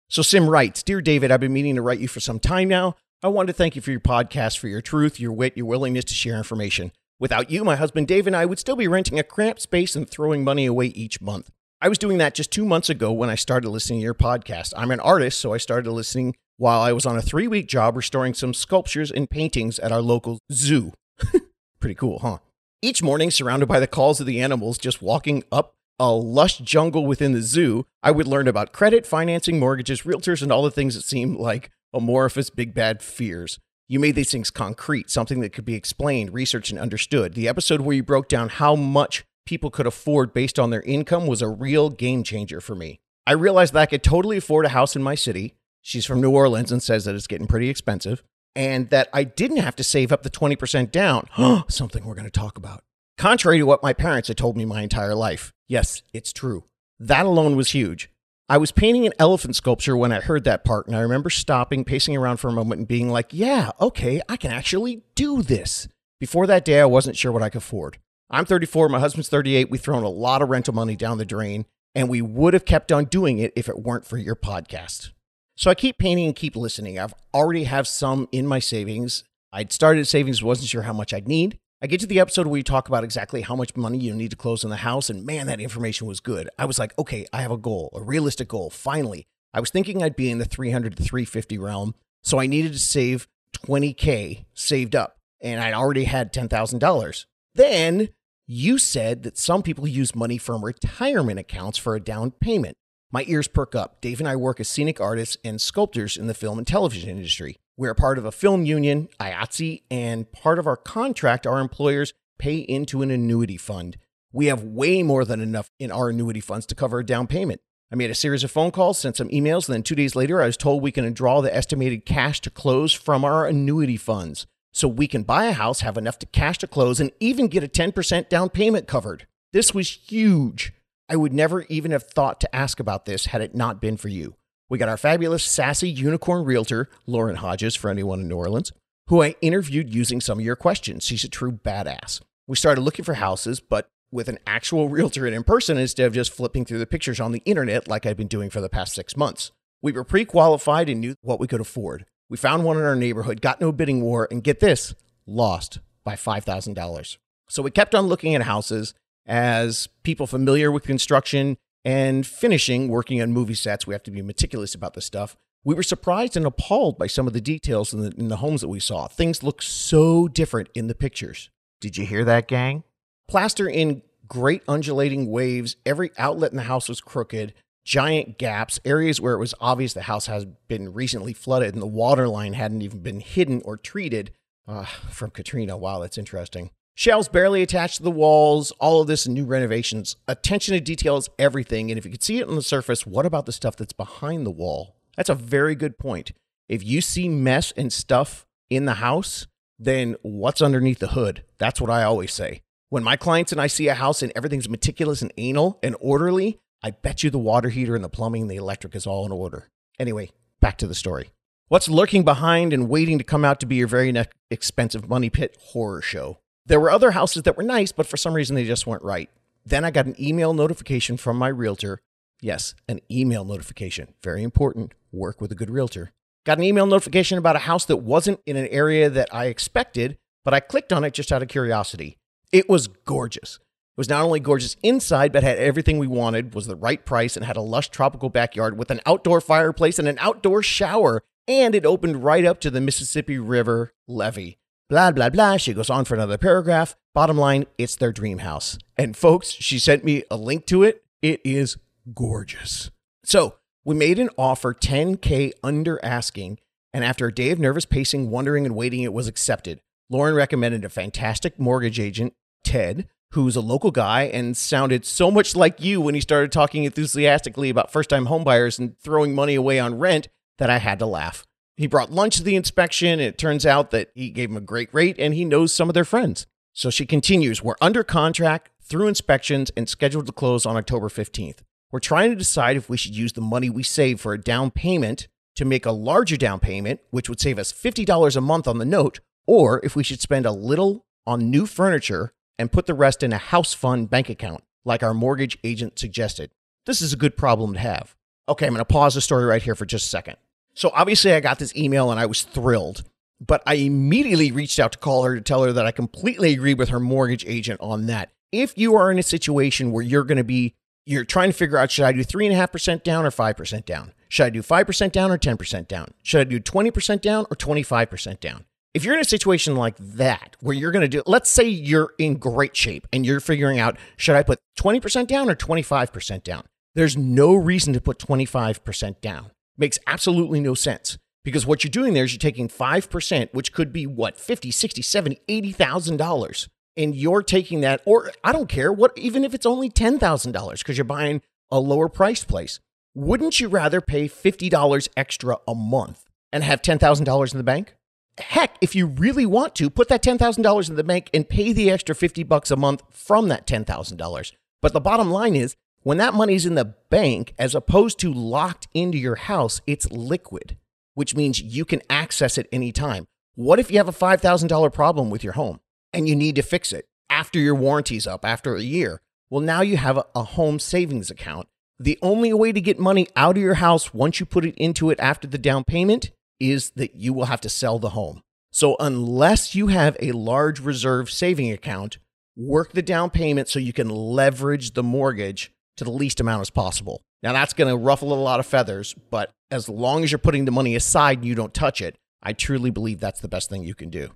So 0.07 0.21
Sim 0.21 0.47
writes 0.47 0.83
Dear 0.83 1.01
David, 1.01 1.31
I've 1.31 1.39
been 1.39 1.53
meaning 1.53 1.75
to 1.75 1.81
write 1.81 1.99
you 1.99 2.07
for 2.07 2.19
some 2.19 2.39
time 2.39 2.67
now. 2.67 2.95
I 3.25 3.29
want 3.29 3.47
to 3.47 3.53
thank 3.53 3.77
you 3.77 3.81
for 3.81 3.91
your 3.91 4.01
podcast, 4.01 4.57
for 4.57 4.67
your 4.67 4.81
truth, 4.81 5.17
your 5.17 5.31
wit, 5.31 5.55
your 5.55 5.65
willingness 5.65 6.03
to 6.05 6.13
share 6.13 6.35
information. 6.35 6.91
Without 7.21 7.49
you, 7.49 7.63
my 7.63 7.77
husband 7.77 8.05
Dave 8.05 8.27
and 8.27 8.35
I 8.35 8.45
would 8.45 8.59
still 8.59 8.75
be 8.75 8.85
renting 8.85 9.17
a 9.17 9.23
cramped 9.23 9.61
space 9.61 9.95
and 9.95 10.09
throwing 10.09 10.43
money 10.43 10.65
away 10.65 10.87
each 10.87 11.21
month. 11.21 11.49
I 11.79 11.87
was 11.87 11.97
doing 11.97 12.17
that 12.17 12.35
just 12.35 12.51
two 12.51 12.65
months 12.65 12.89
ago 12.89 13.13
when 13.13 13.29
I 13.29 13.35
started 13.35 13.69
listening 13.69 13.99
to 13.99 14.03
your 14.03 14.13
podcast. 14.13 14.73
I'm 14.75 14.91
an 14.91 14.99
artist, 14.99 15.39
so 15.39 15.53
I 15.53 15.57
started 15.57 15.89
listening 15.89 16.35
while 16.57 16.81
I 16.81 16.91
was 16.91 17.05
on 17.05 17.15
a 17.15 17.21
three 17.21 17.47
week 17.47 17.69
job 17.69 17.95
restoring 17.95 18.33
some 18.33 18.53
sculptures 18.53 19.09
and 19.09 19.29
paintings 19.29 19.79
at 19.79 19.93
our 19.93 20.01
local 20.01 20.39
zoo. 20.51 20.91
Pretty 21.79 21.95
cool, 21.95 22.19
huh? 22.19 22.39
Each 22.81 23.01
morning, 23.01 23.31
surrounded 23.31 23.67
by 23.67 23.79
the 23.79 23.87
calls 23.87 24.19
of 24.19 24.25
the 24.27 24.41
animals 24.41 24.77
just 24.77 25.01
walking 25.01 25.45
up 25.49 25.75
a 25.97 26.11
lush 26.11 26.57
jungle 26.57 27.05
within 27.05 27.31
the 27.31 27.41
zoo, 27.41 27.85
I 28.01 28.11
would 28.11 28.27
learn 28.27 28.49
about 28.49 28.73
credit, 28.73 29.05
financing, 29.05 29.61
mortgages, 29.61 30.01
realtors, 30.01 30.41
and 30.41 30.51
all 30.51 30.63
the 30.63 30.71
things 30.71 30.95
that 30.95 31.05
seem 31.05 31.37
like 31.37 31.71
amorphous 31.93 32.49
big 32.49 32.73
bad 32.73 33.01
fears. 33.01 33.59
You 33.87 33.99
made 33.99 34.15
these 34.15 34.31
things 34.31 34.49
concrete, 34.49 35.09
something 35.09 35.41
that 35.41 35.53
could 35.53 35.65
be 35.65 35.75
explained, 35.75 36.33
researched, 36.33 36.71
and 36.71 36.79
understood. 36.79 37.33
The 37.33 37.47
episode 37.47 37.81
where 37.81 37.95
you 37.95 38.03
broke 38.03 38.27
down 38.27 38.49
how 38.49 38.75
much 38.75 39.23
people 39.45 39.69
could 39.69 39.85
afford 39.85 40.33
based 40.33 40.57
on 40.57 40.69
their 40.69 40.81
income 40.81 41.27
was 41.27 41.41
a 41.41 41.49
real 41.49 41.89
game 41.89 42.23
changer 42.23 42.61
for 42.61 42.75
me. 42.75 42.99
I 43.27 43.33
realized 43.33 43.73
that 43.73 43.81
I 43.81 43.85
could 43.85 44.03
totally 44.03 44.37
afford 44.37 44.65
a 44.65 44.69
house 44.69 44.95
in 44.95 45.03
my 45.03 45.15
city. 45.15 45.55
She's 45.81 46.05
from 46.05 46.21
New 46.21 46.31
Orleans 46.31 46.71
and 46.71 46.81
says 46.81 47.05
that 47.05 47.15
it's 47.15 47.27
getting 47.27 47.47
pretty 47.47 47.69
expensive, 47.69 48.23
and 48.55 48.89
that 48.89 49.09
I 49.13 49.23
didn't 49.25 49.57
have 49.57 49.75
to 49.77 49.83
save 49.83 50.11
up 50.11 50.23
the 50.23 50.29
20% 50.29 50.91
down. 50.91 51.27
something 51.69 52.05
we're 52.05 52.15
going 52.15 52.25
to 52.25 52.31
talk 52.31 52.57
about. 52.57 52.83
Contrary 53.17 53.59
to 53.59 53.65
what 53.65 53.83
my 53.83 53.93
parents 53.93 54.27
had 54.27 54.37
told 54.37 54.57
me 54.57 54.65
my 54.65 54.81
entire 54.81 55.15
life. 55.15 55.53
Yes, 55.67 56.01
it's 56.13 56.33
true. 56.33 56.63
That 56.99 57.25
alone 57.25 57.55
was 57.55 57.71
huge. 57.71 58.09
I 58.49 58.57
was 58.57 58.73
painting 58.73 59.05
an 59.05 59.13
elephant 59.19 59.55
sculpture 59.55 59.95
when 59.95 60.11
I 60.11 60.19
heard 60.19 60.43
that 60.43 60.65
part, 60.65 60.87
and 60.87 60.95
I 60.95 60.99
remember 60.99 61.29
stopping, 61.29 61.85
pacing 61.85 62.17
around 62.17 62.37
for 62.37 62.49
a 62.49 62.53
moment, 62.53 62.79
and 62.79 62.87
being 62.87 63.09
like, 63.09 63.29
yeah, 63.31 63.71
okay, 63.79 64.21
I 64.27 64.35
can 64.35 64.51
actually 64.51 65.03
do 65.15 65.41
this. 65.41 65.87
Before 66.19 66.45
that 66.47 66.65
day, 66.65 66.81
I 66.81 66.85
wasn't 66.85 67.17
sure 67.17 67.31
what 67.31 67.41
I 67.41 67.49
could 67.49 67.59
afford. 67.59 67.99
I'm 68.29 68.45
34, 68.45 68.89
my 68.89 68.99
husband's 68.99 69.29
38. 69.29 69.69
We've 69.69 69.79
thrown 69.79 70.03
a 70.03 70.09
lot 70.09 70.41
of 70.41 70.49
rental 70.49 70.73
money 70.73 70.97
down 70.97 71.19
the 71.19 71.25
drain, 71.25 71.65
and 71.95 72.09
we 72.09 72.21
would 72.21 72.53
have 72.53 72.65
kept 72.65 72.91
on 72.91 73.05
doing 73.05 73.39
it 73.39 73.53
if 73.55 73.69
it 73.69 73.79
weren't 73.79 74.05
for 74.05 74.17
your 74.17 74.35
podcast. 74.35 75.11
So 75.55 75.69
I 75.69 75.75
keep 75.75 75.97
painting 75.97 76.25
and 76.25 76.35
keep 76.35 76.55
listening. 76.55 76.99
I've 76.99 77.13
already 77.33 77.63
have 77.63 77.87
some 77.87 78.27
in 78.31 78.45
my 78.45 78.59
savings. 78.59 79.23
I'd 79.53 79.71
started 79.71 80.05
savings, 80.05 80.43
wasn't 80.43 80.69
sure 80.69 80.81
how 80.81 80.93
much 80.93 81.13
I'd 81.13 81.27
need. 81.27 81.59
I 81.83 81.87
get 81.87 81.99
to 81.99 82.07
the 82.07 82.21
episode 82.21 82.47
where 82.47 82.55
you 82.55 82.63
talk 82.63 82.87
about 82.87 83.03
exactly 83.03 83.41
how 83.41 83.57
much 83.57 83.75
money 83.75 83.97
you 83.97 84.13
need 84.13 84.31
to 84.31 84.37
close 84.37 84.63
on 84.63 84.69
the 84.69 84.77
house, 84.77 85.09
and 85.09 85.25
man, 85.25 85.47
that 85.47 85.59
information 85.59 86.07
was 86.07 86.21
good. 86.21 86.49
I 86.57 86.63
was 86.63 86.79
like, 86.79 86.97
okay, 86.97 87.25
I 87.33 87.41
have 87.41 87.51
a 87.51 87.57
goal, 87.57 87.89
a 87.93 88.01
realistic 88.01 88.47
goal. 88.47 88.69
Finally, 88.69 89.25
I 89.53 89.59
was 89.59 89.69
thinking 89.69 90.01
I'd 90.01 90.15
be 90.15 90.31
in 90.31 90.37
the 90.37 90.45
300 90.45 90.95
to 90.95 91.03
350 91.03 91.57
realm, 91.57 91.93
so 92.23 92.39
I 92.39 92.47
needed 92.47 92.71
to 92.71 92.79
save 92.79 93.27
20k 93.67 94.45
saved 94.53 94.95
up, 94.95 95.17
and 95.41 95.59
I'd 95.59 95.73
already 95.73 96.05
had 96.05 96.31
$10,000. 96.31 97.25
Then 97.53 98.07
you 98.47 98.77
said 98.77 99.23
that 99.23 99.37
some 99.37 99.61
people 99.61 99.85
use 99.85 100.15
money 100.15 100.37
from 100.37 100.63
retirement 100.63 101.37
accounts 101.37 101.77
for 101.77 101.95
a 101.95 101.99
down 101.99 102.31
payment. 102.31 102.77
My 103.11 103.25
ears 103.27 103.49
perk 103.49 103.75
up. 103.75 103.99
Dave 103.99 104.21
and 104.21 104.29
I 104.29 104.37
work 104.37 104.61
as 104.61 104.69
scenic 104.69 105.01
artists 105.01 105.35
and 105.43 105.59
sculptors 105.59 106.15
in 106.15 106.27
the 106.27 106.33
film 106.33 106.59
and 106.59 106.65
television 106.65 107.09
industry. 107.09 107.57
We're 107.75 107.95
part 107.95 108.19
of 108.19 108.25
a 108.25 108.31
film 108.31 108.65
union, 108.65 109.09
IATSE, 109.19 109.81
and 109.89 110.31
part 110.31 110.59
of 110.59 110.67
our 110.67 110.77
contract, 110.77 111.47
our 111.47 111.59
employers 111.59 112.13
pay 112.37 112.57
into 112.57 113.01
an 113.01 113.09
annuity 113.09 113.57
fund. 113.57 113.97
We 114.31 114.45
have 114.45 114.63
way 114.63 115.01
more 115.01 115.25
than 115.25 115.41
enough 115.41 115.71
in 115.79 115.91
our 115.91 116.09
annuity 116.09 116.39
funds 116.39 116.67
to 116.67 116.75
cover 116.75 116.99
a 116.99 117.05
down 117.05 117.25
payment. 117.25 117.61
I 117.91 117.95
made 117.95 118.11
a 118.11 118.15
series 118.15 118.43
of 118.43 118.51
phone 118.51 118.69
calls, 118.69 118.99
sent 118.99 119.17
some 119.17 119.29
emails, 119.29 119.67
and 119.67 119.73
then 119.73 119.81
two 119.81 119.95
days 119.95 120.15
later, 120.15 120.39
I 120.39 120.45
was 120.45 120.57
told 120.57 120.83
we 120.83 120.91
can 120.91 121.11
draw 121.13 121.41
the 121.41 121.55
estimated 121.55 122.05
cash 122.05 122.41
to 122.41 122.51
close 122.51 122.93
from 122.93 123.25
our 123.25 123.47
annuity 123.47 123.97
funds. 123.97 124.45
So 124.71 124.87
we 124.87 125.07
can 125.07 125.23
buy 125.23 125.45
a 125.45 125.53
house, 125.53 125.81
have 125.81 125.97
enough 125.97 126.19
to 126.19 126.25
cash 126.27 126.59
to 126.59 126.67
close, 126.67 126.99
and 126.99 127.11
even 127.19 127.47
get 127.47 127.63
a 127.63 127.67
10% 127.67 128.29
down 128.29 128.49
payment 128.49 128.87
covered. 128.87 129.25
This 129.51 129.73
was 129.73 129.89
huge. 129.89 130.73
I 131.09 131.15
would 131.15 131.33
never 131.33 131.63
even 131.69 131.89
have 131.89 132.03
thought 132.03 132.39
to 132.41 132.55
ask 132.55 132.79
about 132.79 133.05
this 133.05 133.27
had 133.27 133.41
it 133.41 133.55
not 133.55 133.81
been 133.81 133.97
for 133.97 134.09
you. 134.09 134.35
We 134.73 134.79
got 134.79 134.89
our 134.89 134.97
fabulous, 134.97 135.43
sassy 135.43 135.87
unicorn 135.87 136.45
realtor, 136.45 136.89
Lauren 137.05 137.35
Hodges, 137.35 137.75
for 137.75 137.91
anyone 137.91 138.21
in 138.21 138.27
New 138.27 138.37
Orleans, 138.37 138.71
who 139.05 139.21
I 139.21 139.35
interviewed 139.39 139.93
using 139.93 140.19
some 140.19 140.39
of 140.39 140.45
your 140.45 140.55
questions. 140.55 141.05
She's 141.05 141.23
a 141.23 141.29
true 141.29 141.51
badass. 141.51 142.21
We 142.47 142.55
started 142.55 142.81
looking 142.81 143.05
for 143.05 143.13
houses, 143.13 143.59
but 143.59 143.85
with 144.11 144.27
an 144.27 144.39
actual 144.47 144.89
realtor 144.89 145.27
in 145.27 145.43
person 145.43 145.77
instead 145.77 146.07
of 146.07 146.13
just 146.13 146.33
flipping 146.33 146.65
through 146.65 146.79
the 146.79 146.87
pictures 146.87 147.19
on 147.19 147.33
the 147.33 147.43
internet 147.45 147.87
like 147.87 148.07
I've 148.07 148.17
been 148.17 148.25
doing 148.25 148.49
for 148.49 148.61
the 148.61 148.67
past 148.67 148.95
six 148.95 149.15
months. 149.15 149.51
We 149.83 149.91
were 149.91 150.03
pre 150.03 150.25
qualified 150.25 150.89
and 150.89 151.01
knew 151.01 151.13
what 151.21 151.39
we 151.39 151.45
could 151.45 151.61
afford. 151.61 152.07
We 152.27 152.37
found 152.37 152.63
one 152.63 152.77
in 152.77 152.83
our 152.83 152.95
neighborhood, 152.95 153.41
got 153.41 153.61
no 153.61 153.71
bidding 153.71 154.01
war, 154.01 154.27
and 154.31 154.43
get 154.43 154.59
this, 154.59 154.95
lost 155.27 155.81
by 156.03 156.15
$5,000. 156.15 157.17
So 157.47 157.61
we 157.61 157.69
kept 157.69 157.93
on 157.93 158.07
looking 158.07 158.33
at 158.33 158.41
houses 158.41 158.95
as 159.27 159.87
people 160.01 160.25
familiar 160.25 160.71
with 160.71 160.81
construction 160.81 161.57
and 161.85 162.25
finishing 162.25 162.87
working 162.87 163.21
on 163.21 163.31
movie 163.31 163.53
sets, 163.53 163.85
we 163.85 163.93
have 163.93 164.03
to 164.03 164.11
be 164.11 164.21
meticulous 164.21 164.73
about 164.75 164.93
this 164.93 165.05
stuff. 165.05 165.35
We 165.65 165.75
were 165.75 165.83
surprised 165.83 166.35
and 166.35 166.45
appalled 166.45 166.97
by 166.97 167.07
some 167.07 167.27
of 167.27 167.33
the 167.33 167.41
details 167.41 167.93
in 167.93 168.01
the, 168.01 168.13
in 168.17 168.27
the 168.27 168.37
homes 168.37 168.61
that 168.61 168.67
we 168.67 168.79
saw. 168.79 169.07
Things 169.07 169.43
look 169.43 169.61
so 169.61 170.27
different 170.27 170.69
in 170.75 170.87
the 170.87 170.95
pictures. 170.95 171.49
Did 171.79 171.97
you 171.97 172.05
hear 172.05 172.25
that, 172.25 172.47
gang? 172.47 172.83
Plaster 173.27 173.67
in 173.67 174.01
great 174.27 174.61
undulating 174.67 175.29
waves. 175.29 175.77
Every 175.85 176.11
outlet 176.17 176.51
in 176.51 176.57
the 176.57 176.63
house 176.63 176.89
was 176.89 176.99
crooked, 176.99 177.53
giant 177.85 178.37
gaps, 178.37 178.79
areas 178.83 179.21
where 179.21 179.33
it 179.33 179.39
was 179.39 179.53
obvious 179.61 179.93
the 179.93 180.03
house 180.03 180.25
has 180.25 180.45
been 180.67 180.93
recently 180.93 181.33
flooded 181.33 181.73
and 181.73 181.81
the 181.81 181.87
water 181.87 182.27
line 182.27 182.53
hadn't 182.53 182.81
even 182.81 182.99
been 182.99 183.19
hidden 183.19 183.61
or 183.63 183.77
treated 183.77 184.31
uh, 184.67 184.85
from 184.85 185.31
Katrina. 185.31 185.77
Wow, 185.77 185.99
that's 185.99 186.17
interesting. 186.17 186.71
Shelves 186.95 187.27
barely 187.27 187.63
attached 187.63 187.97
to 187.97 188.03
the 188.03 188.11
walls, 188.11 188.71
all 188.79 189.01
of 189.01 189.07
this 189.07 189.27
new 189.27 189.45
renovations. 189.45 190.15
Attention 190.27 190.75
to 190.75 190.79
detail 190.79 191.17
is 191.17 191.29
everything. 191.39 191.89
And 191.89 191.97
if 191.97 192.05
you 192.05 192.11
can 192.11 192.21
see 192.21 192.37
it 192.37 192.47
on 192.47 192.55
the 192.55 192.61
surface, 192.61 193.05
what 193.05 193.25
about 193.25 193.47
the 193.47 193.51
stuff 193.51 193.75
that's 193.75 193.93
behind 193.93 194.45
the 194.45 194.51
wall? 194.51 194.95
That's 195.17 195.29
a 195.29 195.35
very 195.35 195.73
good 195.73 195.97
point. 195.97 196.33
If 196.69 196.83
you 196.83 197.01
see 197.01 197.27
mess 197.27 197.73
and 197.75 197.91
stuff 197.91 198.45
in 198.69 198.85
the 198.85 198.95
house, 198.95 199.47
then 199.79 200.15
what's 200.21 200.61
underneath 200.61 200.99
the 200.99 201.09
hood? 201.09 201.43
That's 201.57 201.81
what 201.81 201.89
I 201.89 202.03
always 202.03 202.31
say. 202.31 202.61
When 202.89 203.03
my 203.03 203.15
clients 203.15 203.51
and 203.51 203.59
I 203.59 203.67
see 203.67 203.87
a 203.87 203.95
house 203.95 204.21
and 204.21 204.31
everything's 204.35 204.69
meticulous 204.69 205.23
and 205.23 205.33
anal 205.37 205.79
and 205.81 205.95
orderly, 205.99 206.59
I 206.83 206.91
bet 206.91 207.23
you 207.23 207.31
the 207.31 207.39
water 207.39 207.69
heater 207.69 207.95
and 207.95 208.03
the 208.03 208.09
plumbing 208.09 208.43
and 208.43 208.51
the 208.51 208.55
electric 208.55 208.95
is 208.95 209.07
all 209.07 209.25
in 209.25 209.31
order. 209.31 209.67
Anyway, 209.99 210.29
back 210.59 210.77
to 210.77 210.87
the 210.87 210.93
story. 210.93 211.31
What's 211.69 211.89
lurking 211.89 212.23
behind 212.23 212.71
and 212.71 212.87
waiting 212.87 213.17
to 213.17 213.23
come 213.23 213.43
out 213.43 213.59
to 213.61 213.65
be 213.65 213.77
your 213.77 213.87
very 213.87 214.11
next 214.11 214.37
expensive 214.51 215.09
money 215.09 215.31
pit 215.31 215.57
horror 215.59 216.03
show? 216.03 216.37
There 216.65 216.79
were 216.79 216.91
other 216.91 217.11
houses 217.11 217.43
that 217.43 217.57
were 217.57 217.63
nice, 217.63 217.91
but 217.91 218.07
for 218.07 218.17
some 218.17 218.33
reason 218.33 218.55
they 218.55 218.65
just 218.65 218.87
weren't 218.87 219.03
right. 219.03 219.29
Then 219.65 219.83
I 219.83 219.91
got 219.91 220.05
an 220.05 220.15
email 220.21 220.53
notification 220.53 221.17
from 221.17 221.37
my 221.37 221.49
realtor. 221.49 222.01
Yes, 222.41 222.75
an 222.87 222.99
email 223.11 223.45
notification. 223.45 224.13
Very 224.23 224.43
important. 224.43 224.93
Work 225.11 225.41
with 225.41 225.51
a 225.51 225.55
good 225.55 225.69
realtor. 225.69 226.11
Got 226.45 226.57
an 226.57 226.63
email 226.65 226.85
notification 226.85 227.37
about 227.37 227.55
a 227.55 227.59
house 227.59 227.85
that 227.85 227.97
wasn't 227.97 228.41
in 228.45 228.57
an 228.57 228.67
area 228.67 229.09
that 229.09 229.29
I 229.33 229.45
expected, 229.45 230.17
but 230.43 230.53
I 230.53 230.59
clicked 230.59 230.91
on 230.91 231.03
it 231.03 231.13
just 231.13 231.31
out 231.31 231.41
of 231.41 231.47
curiosity. 231.47 232.17
It 232.51 232.69
was 232.69 232.87
gorgeous. 232.87 233.55
It 233.55 233.97
was 233.97 234.09
not 234.09 234.23
only 234.23 234.39
gorgeous 234.39 234.75
inside, 234.83 235.31
but 235.31 235.43
had 235.43 235.57
everything 235.57 235.99
we 235.99 236.07
wanted, 236.07 236.53
was 236.53 236.67
the 236.67 236.75
right 236.75 237.05
price, 237.05 237.37
and 237.37 237.45
had 237.45 237.57
a 237.57 237.61
lush 237.61 237.89
tropical 237.89 238.29
backyard 238.29 238.77
with 238.77 238.91
an 238.91 239.01
outdoor 239.05 239.39
fireplace 239.39 239.99
and 239.99 240.07
an 240.07 240.17
outdoor 240.19 240.63
shower. 240.63 241.23
And 241.47 241.75
it 241.75 241.85
opened 241.85 242.23
right 242.23 242.45
up 242.45 242.59
to 242.61 242.71
the 242.71 242.81
Mississippi 242.81 243.37
River 243.37 243.93
levee. 244.07 244.57
Blah, 244.93 245.09
blah, 245.09 245.29
blah. 245.29 245.57
She 245.57 245.73
goes 245.73 245.89
on 245.89 246.05
for 246.05 246.13
another 246.13 246.37
paragraph. 246.37 246.95
Bottom 247.15 247.35
line, 247.35 247.65
it's 247.79 247.95
their 247.95 248.11
dream 248.11 248.37
house. 248.37 248.77
And 248.95 249.17
folks, 249.17 249.49
she 249.49 249.79
sent 249.79 250.03
me 250.03 250.21
a 250.29 250.37
link 250.37 250.67
to 250.67 250.83
it. 250.83 251.03
It 251.19 251.41
is 251.43 251.77
gorgeous. 252.13 252.91
So 253.23 253.55
we 253.83 253.95
made 253.95 254.19
an 254.19 254.29
offer 254.37 254.71
10K 254.71 255.53
under 255.63 255.99
asking, 256.05 256.59
And 256.93 257.03
after 257.03 257.25
a 257.25 257.33
day 257.33 257.49
of 257.49 257.57
nervous 257.57 257.85
pacing, 257.85 258.29
wondering, 258.29 258.67
and 258.67 258.75
waiting, 258.75 259.01
it 259.01 259.13
was 259.13 259.27
accepted. 259.27 259.81
Lauren 260.11 260.35
recommended 260.35 260.85
a 260.85 260.89
fantastic 260.89 261.59
mortgage 261.59 261.99
agent, 261.99 262.35
Ted, 262.63 263.07
who's 263.31 263.55
a 263.55 263.61
local 263.61 263.89
guy 263.89 264.25
and 264.25 264.55
sounded 264.55 265.07
so 265.07 265.31
much 265.31 265.55
like 265.55 265.81
you 265.81 266.01
when 266.01 266.13
he 266.13 266.21
started 266.21 266.51
talking 266.51 266.83
enthusiastically 266.83 267.71
about 267.71 267.91
first 267.91 268.11
time 268.11 268.27
homebuyers 268.27 268.77
and 268.77 268.95
throwing 268.99 269.33
money 269.33 269.55
away 269.55 269.79
on 269.79 269.97
rent 269.97 270.27
that 270.59 270.69
I 270.69 270.77
had 270.77 270.99
to 270.99 271.07
laugh. 271.07 271.47
He 271.75 271.87
brought 271.87 272.11
lunch 272.11 272.37
to 272.37 272.43
the 272.43 272.55
inspection, 272.55 273.07
and 273.07 273.21
it 273.21 273.37
turns 273.37 273.65
out 273.65 273.91
that 273.91 274.11
he 274.13 274.29
gave 274.29 274.49
him 274.49 274.57
a 274.57 274.61
great 274.61 274.93
rate 274.93 275.15
and 275.17 275.33
he 275.33 275.45
knows 275.45 275.73
some 275.73 275.89
of 275.89 275.93
their 275.93 276.05
friends. 276.05 276.45
So 276.73 276.89
she 276.89 277.05
continues 277.05 277.63
We're 277.63 277.75
under 277.81 278.03
contract, 278.03 278.69
through 278.81 279.07
inspections, 279.07 279.71
and 279.75 279.87
scheduled 279.89 280.25
to 280.27 280.31
close 280.31 280.65
on 280.65 280.77
October 280.77 281.07
15th. 281.07 281.59
We're 281.91 281.99
trying 281.99 282.31
to 282.31 282.35
decide 282.35 282.75
if 282.75 282.89
we 282.89 282.97
should 282.97 283.15
use 283.15 283.33
the 283.33 283.41
money 283.41 283.69
we 283.69 283.83
save 283.83 284.19
for 284.19 284.33
a 284.33 284.41
down 284.41 284.71
payment 284.71 285.27
to 285.55 285.65
make 285.65 285.85
a 285.85 285.91
larger 285.91 286.37
down 286.37 286.59
payment, 286.59 286.99
which 287.11 287.29
would 287.29 287.39
save 287.39 287.59
us 287.59 287.71
$50 287.71 288.35
a 288.35 288.41
month 288.41 288.67
on 288.67 288.79
the 288.79 288.85
note, 288.85 289.19
or 289.45 289.79
if 289.83 289.95
we 289.95 290.03
should 290.03 290.21
spend 290.21 290.45
a 290.45 290.51
little 290.51 291.05
on 291.25 291.51
new 291.51 291.65
furniture 291.65 292.33
and 292.57 292.71
put 292.71 292.85
the 292.85 292.93
rest 292.93 293.23
in 293.23 293.33
a 293.33 293.37
house 293.37 293.73
fund 293.73 294.09
bank 294.09 294.29
account, 294.29 294.63
like 294.85 295.03
our 295.03 295.13
mortgage 295.13 295.57
agent 295.63 295.99
suggested. 295.99 296.51
This 296.85 297.01
is 297.01 297.13
a 297.13 297.17
good 297.17 297.37
problem 297.37 297.73
to 297.73 297.79
have. 297.79 298.15
Okay, 298.49 298.65
I'm 298.65 298.73
going 298.73 298.79
to 298.79 298.85
pause 298.85 299.13
the 299.13 299.21
story 299.21 299.45
right 299.45 299.61
here 299.61 299.75
for 299.75 299.85
just 299.85 300.05
a 300.05 300.09
second. 300.09 300.37
So, 300.73 300.91
obviously, 300.93 301.33
I 301.33 301.39
got 301.39 301.59
this 301.59 301.75
email 301.75 302.11
and 302.11 302.19
I 302.19 302.25
was 302.25 302.43
thrilled, 302.43 303.03
but 303.39 303.61
I 303.65 303.75
immediately 303.75 304.51
reached 304.51 304.79
out 304.79 304.93
to 304.93 304.97
call 304.97 305.23
her 305.23 305.35
to 305.35 305.41
tell 305.41 305.63
her 305.63 305.71
that 305.71 305.85
I 305.85 305.91
completely 305.91 306.53
agree 306.53 306.73
with 306.73 306.89
her 306.89 306.99
mortgage 306.99 307.45
agent 307.45 307.79
on 307.81 308.07
that. 308.07 308.31
If 308.51 308.77
you 308.77 308.95
are 308.95 309.11
in 309.11 309.19
a 309.19 309.23
situation 309.23 309.91
where 309.91 310.03
you're 310.03 310.23
going 310.23 310.37
to 310.37 310.43
be, 310.43 310.75
you're 311.05 311.25
trying 311.25 311.49
to 311.49 311.57
figure 311.57 311.77
out 311.77 311.91
should 311.91 312.05
I 312.05 312.11
do 312.11 312.23
3.5% 312.23 313.03
down 313.03 313.25
or 313.25 313.31
5% 313.31 313.85
down? 313.85 314.13
Should 314.29 314.45
I 314.45 314.49
do 314.49 314.63
5% 314.63 315.11
down 315.11 315.31
or 315.31 315.37
10% 315.37 315.87
down? 315.87 316.13
Should 316.23 316.41
I 316.41 316.43
do 316.45 316.59
20% 316.59 317.21
down 317.21 317.45
or 317.51 317.55
25% 317.55 318.39
down? 318.39 318.65
If 318.93 319.03
you're 319.03 319.15
in 319.15 319.19
a 319.19 319.25
situation 319.25 319.75
like 319.75 319.95
that 319.97 320.55
where 320.59 320.75
you're 320.75 320.91
going 320.91 321.01
to 321.01 321.07
do, 321.07 321.23
let's 321.25 321.49
say 321.49 321.67
you're 321.67 322.13
in 322.19 322.35
great 322.35 322.75
shape 322.75 323.07
and 323.11 323.25
you're 323.25 323.39
figuring 323.39 323.79
out, 323.79 323.97
should 324.17 324.35
I 324.35 324.43
put 324.43 324.59
20% 324.79 325.27
down 325.27 325.49
or 325.49 325.55
25% 325.55 326.43
down? 326.43 326.63
There's 326.93 327.17
no 327.17 327.55
reason 327.55 327.93
to 327.93 328.01
put 328.01 328.19
25% 328.19 329.19
down. 329.19 329.51
Makes 329.77 329.99
absolutely 330.07 330.59
no 330.59 330.73
sense 330.73 331.17
because 331.43 331.65
what 331.65 331.83
you're 331.83 331.91
doing 331.91 332.13
there 332.13 332.23
is 332.23 332.33
you're 332.33 332.39
taking 332.39 332.67
5%, 332.69 333.53
which 333.53 333.73
could 333.73 333.91
be 333.91 334.05
what, 334.05 334.37
50, 334.37 334.71
60, 334.71 335.01
70, 335.01 335.41
$80,000. 335.47 336.67
And 336.95 337.15
you're 337.15 337.41
taking 337.41 337.81
that, 337.81 338.01
or 338.05 338.31
I 338.43 338.51
don't 338.51 338.69
care 338.69 338.93
what, 338.93 339.17
even 339.17 339.43
if 339.43 339.53
it's 339.53 339.65
only 339.65 339.89
$10,000 339.89 340.77
because 340.77 340.97
you're 340.97 341.05
buying 341.05 341.41
a 341.71 341.79
lower 341.79 342.07
priced 342.07 342.47
place. 342.47 342.79
Wouldn't 343.15 343.59
you 343.59 343.67
rather 343.67 343.99
pay 343.99 344.29
$50 344.29 345.09
extra 345.17 345.57
a 345.67 345.75
month 345.75 346.25
and 346.51 346.63
have 346.63 346.81
$10,000 346.81 347.51
in 347.51 347.57
the 347.57 347.63
bank? 347.63 347.95
Heck, 348.39 348.77
if 348.81 348.95
you 348.95 349.07
really 349.07 349.45
want 349.45 349.75
to, 349.75 349.89
put 349.89 350.07
that 350.09 350.23
$10,000 350.23 350.89
in 350.89 350.95
the 350.95 351.03
bank 351.03 351.29
and 351.33 351.47
pay 351.47 351.73
the 351.73 351.91
extra 351.91 352.15
50 352.15 352.43
bucks 352.43 352.71
a 352.71 352.75
month 352.75 353.03
from 353.09 353.47
that 353.49 353.67
$10,000. 353.67 354.51
But 354.81 354.93
the 354.93 355.01
bottom 355.01 355.31
line 355.31 355.55
is, 355.55 355.75
when 356.03 356.17
that 356.17 356.33
money's 356.33 356.65
in 356.65 356.75
the 356.75 356.95
bank 357.09 357.53
as 357.57 357.73
opposed 357.73 358.19
to 358.19 358.33
locked 358.33 358.87
into 358.93 359.17
your 359.17 359.35
house, 359.35 359.79
it's 359.87 360.11
liquid, 360.11 360.77
which 361.13 361.35
means 361.35 361.61
you 361.61 361.85
can 361.85 362.01
access 362.09 362.57
it 362.57 362.67
anytime. 362.73 363.25
What 363.55 363.79
if 363.79 363.89
you 363.89 363.97
have 363.97 364.09
a 364.09 364.11
$5,000 364.11 364.93
problem 364.93 365.29
with 365.29 365.43
your 365.43 365.53
home 365.53 365.79
and 366.11 366.27
you 366.27 366.35
need 366.35 366.55
to 366.57 366.61
fix 366.61 366.91
it 366.91 367.07
after 367.29 367.57
your 367.57 367.75
warranty's 367.75 368.27
up 368.27 368.43
after 368.43 368.75
a 368.75 368.81
year? 368.81 369.21
Well, 369.49 369.61
now 369.61 369.81
you 369.81 369.95
have 369.95 370.19
a 370.35 370.43
home 370.43 370.79
savings 370.79 371.31
account. 371.31 371.67
The 371.99 372.19
only 372.21 372.51
way 372.53 372.73
to 372.73 372.81
get 372.81 372.99
money 372.99 373.27
out 373.35 373.55
of 373.55 373.63
your 373.63 373.75
house 373.75 374.13
once 374.13 374.39
you 374.39 374.45
put 374.45 374.65
it 374.65 374.75
into 374.75 375.09
it 375.09 375.19
after 375.21 375.47
the 375.47 375.57
down 375.57 375.85
payment 375.85 376.31
is 376.59 376.89
that 376.91 377.15
you 377.15 377.31
will 377.31 377.45
have 377.45 377.61
to 377.61 377.69
sell 377.69 377.97
the 377.97 378.09
home. 378.09 378.41
So, 378.71 378.95
unless 378.99 379.75
you 379.75 379.87
have 379.87 380.17
a 380.19 380.31
large 380.31 380.79
reserve 380.79 381.29
saving 381.29 381.71
account, 381.71 382.17
work 382.57 382.93
the 382.93 383.03
down 383.03 383.29
payment 383.29 383.69
so 383.69 383.77
you 383.77 383.93
can 383.93 384.09
leverage 384.09 384.95
the 384.95 385.03
mortgage 385.03 385.71
to 385.97 386.03
the 386.03 386.11
least 386.11 386.39
amount 386.39 386.61
as 386.61 386.69
possible. 386.69 387.21
Now, 387.41 387.53
that's 387.53 387.73
going 387.73 387.89
to 387.89 387.97
ruffle 387.97 388.33
a 388.33 388.35
lot 388.35 388.59
of 388.59 388.65
feathers, 388.65 389.13
but 389.29 389.51
as 389.69 389.89
long 389.89 390.23
as 390.23 390.31
you're 390.31 390.39
putting 390.39 390.65
the 390.65 390.71
money 390.71 390.95
aside 390.95 391.39
and 391.39 391.47
you 391.47 391.55
don't 391.55 391.73
touch 391.73 392.01
it, 392.01 392.15
I 392.41 392.53
truly 392.53 392.89
believe 392.89 393.19
that's 393.19 393.41
the 393.41 393.47
best 393.47 393.69
thing 393.69 393.83
you 393.83 393.95
can 393.95 394.09
do. 394.09 394.29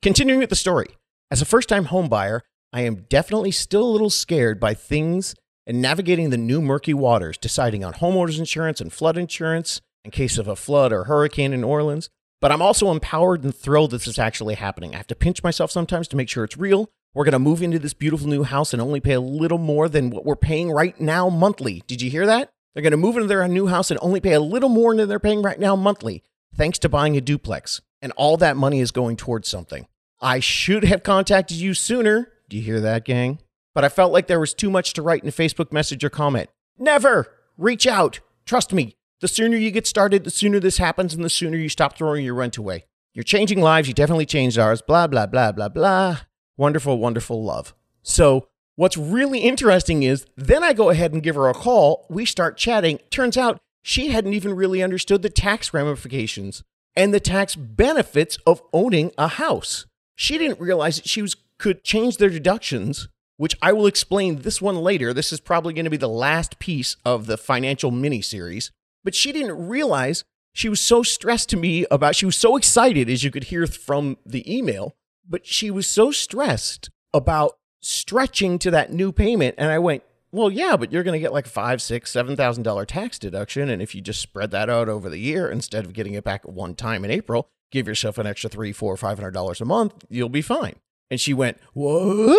Continuing 0.00 0.40
with 0.40 0.50
the 0.50 0.56
story, 0.56 0.88
as 1.30 1.42
a 1.42 1.46
first 1.46 1.68
time 1.68 1.86
home 1.86 2.08
buyer, 2.08 2.42
I 2.72 2.82
am 2.82 3.06
definitely 3.08 3.50
still 3.50 3.84
a 3.84 3.90
little 3.90 4.10
scared 4.10 4.58
by 4.58 4.74
things 4.74 5.34
and 5.66 5.80
navigating 5.80 6.30
the 6.30 6.36
new 6.36 6.60
murky 6.60 6.94
waters, 6.94 7.38
deciding 7.38 7.84
on 7.84 7.94
homeowners 7.94 8.38
insurance 8.38 8.80
and 8.80 8.92
flood 8.92 9.16
insurance, 9.16 9.80
in 10.04 10.10
case 10.10 10.38
of 10.38 10.48
a 10.48 10.56
flood 10.56 10.92
or 10.92 11.04
hurricane 11.04 11.52
in 11.52 11.60
New 11.60 11.68
Orleans. 11.68 12.10
But 12.40 12.50
I'm 12.50 12.62
also 12.62 12.90
empowered 12.90 13.44
and 13.44 13.54
thrilled 13.54 13.92
that 13.92 13.98
this 13.98 14.08
is 14.08 14.18
actually 14.18 14.54
happening. 14.54 14.94
I 14.94 14.96
have 14.96 15.06
to 15.08 15.14
pinch 15.14 15.44
myself 15.44 15.70
sometimes 15.70 16.08
to 16.08 16.16
make 16.16 16.28
sure 16.28 16.42
it's 16.42 16.56
real. 16.56 16.90
We're 17.14 17.24
going 17.24 17.32
to 17.32 17.38
move 17.38 17.62
into 17.62 17.78
this 17.78 17.92
beautiful 17.92 18.26
new 18.26 18.42
house 18.42 18.72
and 18.72 18.80
only 18.80 18.98
pay 18.98 19.12
a 19.12 19.20
little 19.20 19.58
more 19.58 19.86
than 19.86 20.08
what 20.08 20.24
we're 20.24 20.34
paying 20.34 20.70
right 20.70 20.98
now 20.98 21.28
monthly. 21.28 21.82
Did 21.86 22.00
you 22.00 22.10
hear 22.10 22.24
that? 22.24 22.50
They're 22.72 22.82
going 22.82 22.92
to 22.92 22.96
move 22.96 23.16
into 23.16 23.28
their 23.28 23.46
new 23.48 23.66
house 23.66 23.90
and 23.90 24.00
only 24.00 24.18
pay 24.18 24.32
a 24.32 24.40
little 24.40 24.70
more 24.70 24.96
than 24.96 25.10
they're 25.10 25.18
paying 25.18 25.42
right 25.42 25.60
now 25.60 25.76
monthly, 25.76 26.22
thanks 26.56 26.78
to 26.78 26.88
buying 26.88 27.14
a 27.14 27.20
duplex. 27.20 27.82
And 28.00 28.12
all 28.16 28.38
that 28.38 28.56
money 28.56 28.80
is 28.80 28.92
going 28.92 29.16
towards 29.16 29.46
something. 29.46 29.86
I 30.22 30.40
should 30.40 30.84
have 30.84 31.02
contacted 31.02 31.58
you 31.58 31.74
sooner. 31.74 32.32
Do 32.48 32.56
you 32.56 32.62
hear 32.62 32.80
that, 32.80 33.04
gang? 33.04 33.40
But 33.74 33.84
I 33.84 33.90
felt 33.90 34.12
like 34.12 34.26
there 34.26 34.40
was 34.40 34.54
too 34.54 34.70
much 34.70 34.94
to 34.94 35.02
write 35.02 35.22
in 35.22 35.28
a 35.28 35.32
Facebook 35.32 35.70
message 35.70 36.02
or 36.02 36.10
comment. 36.10 36.48
Never! 36.78 37.30
Reach 37.58 37.86
out. 37.86 38.20
Trust 38.46 38.72
me, 38.72 38.96
the 39.20 39.28
sooner 39.28 39.58
you 39.58 39.70
get 39.70 39.86
started, 39.86 40.24
the 40.24 40.30
sooner 40.30 40.58
this 40.58 40.78
happens, 40.78 41.12
and 41.12 41.22
the 41.22 41.30
sooner 41.30 41.58
you 41.58 41.68
stop 41.68 41.98
throwing 41.98 42.24
your 42.24 42.34
rent 42.34 42.56
away. 42.56 42.86
You're 43.12 43.22
changing 43.22 43.60
lives. 43.60 43.86
You 43.86 43.92
definitely 43.92 44.24
changed 44.24 44.58
ours. 44.58 44.80
Blah, 44.80 45.08
blah, 45.08 45.26
blah, 45.26 45.52
blah, 45.52 45.68
blah. 45.68 46.20
Wonderful, 46.56 46.98
wonderful 46.98 47.42
love. 47.42 47.74
So, 48.02 48.48
what's 48.76 48.96
really 48.96 49.40
interesting 49.40 50.02
is 50.02 50.26
then 50.36 50.62
I 50.62 50.72
go 50.72 50.90
ahead 50.90 51.12
and 51.12 51.22
give 51.22 51.34
her 51.34 51.48
a 51.48 51.54
call. 51.54 52.06
We 52.08 52.24
start 52.24 52.56
chatting. 52.56 52.98
Turns 53.10 53.36
out 53.36 53.58
she 53.82 54.08
hadn't 54.08 54.34
even 54.34 54.54
really 54.54 54.82
understood 54.82 55.22
the 55.22 55.30
tax 55.30 55.72
ramifications 55.74 56.62
and 56.94 57.12
the 57.12 57.20
tax 57.20 57.56
benefits 57.56 58.38
of 58.46 58.62
owning 58.72 59.12
a 59.16 59.28
house. 59.28 59.86
She 60.14 60.38
didn't 60.38 60.60
realize 60.60 60.96
that 60.96 61.08
she 61.08 61.22
was, 61.22 61.36
could 61.58 61.84
change 61.84 62.18
their 62.18 62.28
deductions, 62.28 63.08
which 63.38 63.56
I 63.62 63.72
will 63.72 63.86
explain 63.86 64.42
this 64.42 64.60
one 64.60 64.76
later. 64.76 65.12
This 65.12 65.32
is 65.32 65.40
probably 65.40 65.72
going 65.72 65.84
to 65.84 65.90
be 65.90 65.96
the 65.96 66.08
last 66.08 66.58
piece 66.58 66.96
of 67.04 67.26
the 67.26 67.38
financial 67.38 67.90
mini 67.90 68.20
series. 68.20 68.70
But 69.04 69.14
she 69.14 69.32
didn't 69.32 69.66
realize 69.66 70.24
she 70.52 70.68
was 70.68 70.80
so 70.80 71.02
stressed 71.02 71.48
to 71.50 71.56
me 71.56 71.86
about, 71.90 72.14
she 72.14 72.26
was 72.26 72.36
so 72.36 72.56
excited, 72.56 73.08
as 73.08 73.24
you 73.24 73.30
could 73.30 73.44
hear 73.44 73.66
from 73.66 74.18
the 74.24 74.54
email, 74.54 74.94
but 75.28 75.46
she 75.46 75.70
was 75.70 75.86
so 75.86 76.10
stressed 76.10 76.90
about 77.14 77.58
stretching 77.80 78.58
to 78.60 78.70
that 78.70 78.92
new 78.92 79.12
payment. 79.12 79.54
And 79.58 79.70
I 79.70 79.78
went, 79.78 80.02
well, 80.30 80.50
yeah, 80.50 80.76
but 80.76 80.92
you're 80.92 81.02
going 81.02 81.18
to 81.18 81.22
get 81.22 81.32
like 81.32 81.46
five, 81.46 81.82
six, 81.82 82.10
seven 82.10 82.36
thousand 82.36 82.62
dollar 82.62 82.86
tax 82.86 83.18
deduction, 83.18 83.68
and 83.68 83.82
if 83.82 83.94
you 83.94 84.00
just 84.00 84.20
spread 84.20 84.50
that 84.52 84.70
out 84.70 84.88
over 84.88 85.10
the 85.10 85.18
year 85.18 85.50
instead 85.50 85.84
of 85.84 85.92
getting 85.92 86.14
it 86.14 86.24
back 86.24 86.42
at 86.44 86.52
one 86.52 86.74
time 86.74 87.04
in 87.04 87.10
April, 87.10 87.48
give 87.70 87.86
yourself 87.86 88.16
an 88.16 88.26
extra 88.26 88.48
three, 88.48 88.72
four, 88.72 88.96
five 88.96 89.18
hundred 89.18 89.32
dollars 89.32 89.60
a 89.60 89.66
month, 89.66 90.04
you'll 90.08 90.30
be 90.30 90.42
fine. 90.42 90.76
And 91.10 91.20
she 91.20 91.34
went, 91.34 91.58
what? 91.74 92.38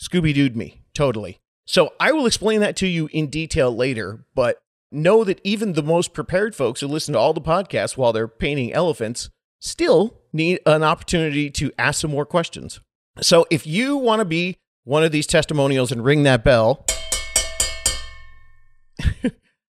Scooby 0.00 0.34
Dooed 0.34 0.56
me 0.56 0.82
totally. 0.94 1.38
So 1.66 1.92
I 2.00 2.12
will 2.12 2.26
explain 2.26 2.60
that 2.60 2.76
to 2.76 2.86
you 2.86 3.08
in 3.12 3.28
detail 3.28 3.74
later, 3.74 4.24
but 4.34 4.58
know 4.90 5.24
that 5.24 5.40
even 5.44 5.72
the 5.72 5.82
most 5.82 6.14
prepared 6.14 6.54
folks 6.54 6.80
who 6.80 6.86
listen 6.86 7.12
to 7.12 7.18
all 7.18 7.34
the 7.34 7.40
podcasts 7.40 7.96
while 7.96 8.12
they're 8.12 8.28
painting 8.28 8.72
elephants 8.72 9.28
still 9.58 10.20
need 10.34 10.60
an 10.66 10.82
opportunity 10.82 11.48
to 11.50 11.72
ask 11.78 12.00
some 12.00 12.10
more 12.10 12.26
questions. 12.26 12.80
So 13.20 13.46
if 13.50 13.66
you 13.66 13.96
want 13.96 14.20
to 14.20 14.24
be 14.24 14.58
one 14.82 15.04
of 15.04 15.12
these 15.12 15.26
testimonials 15.26 15.92
and 15.92 16.04
ring 16.04 16.24
that 16.24 16.44
bell, 16.44 16.84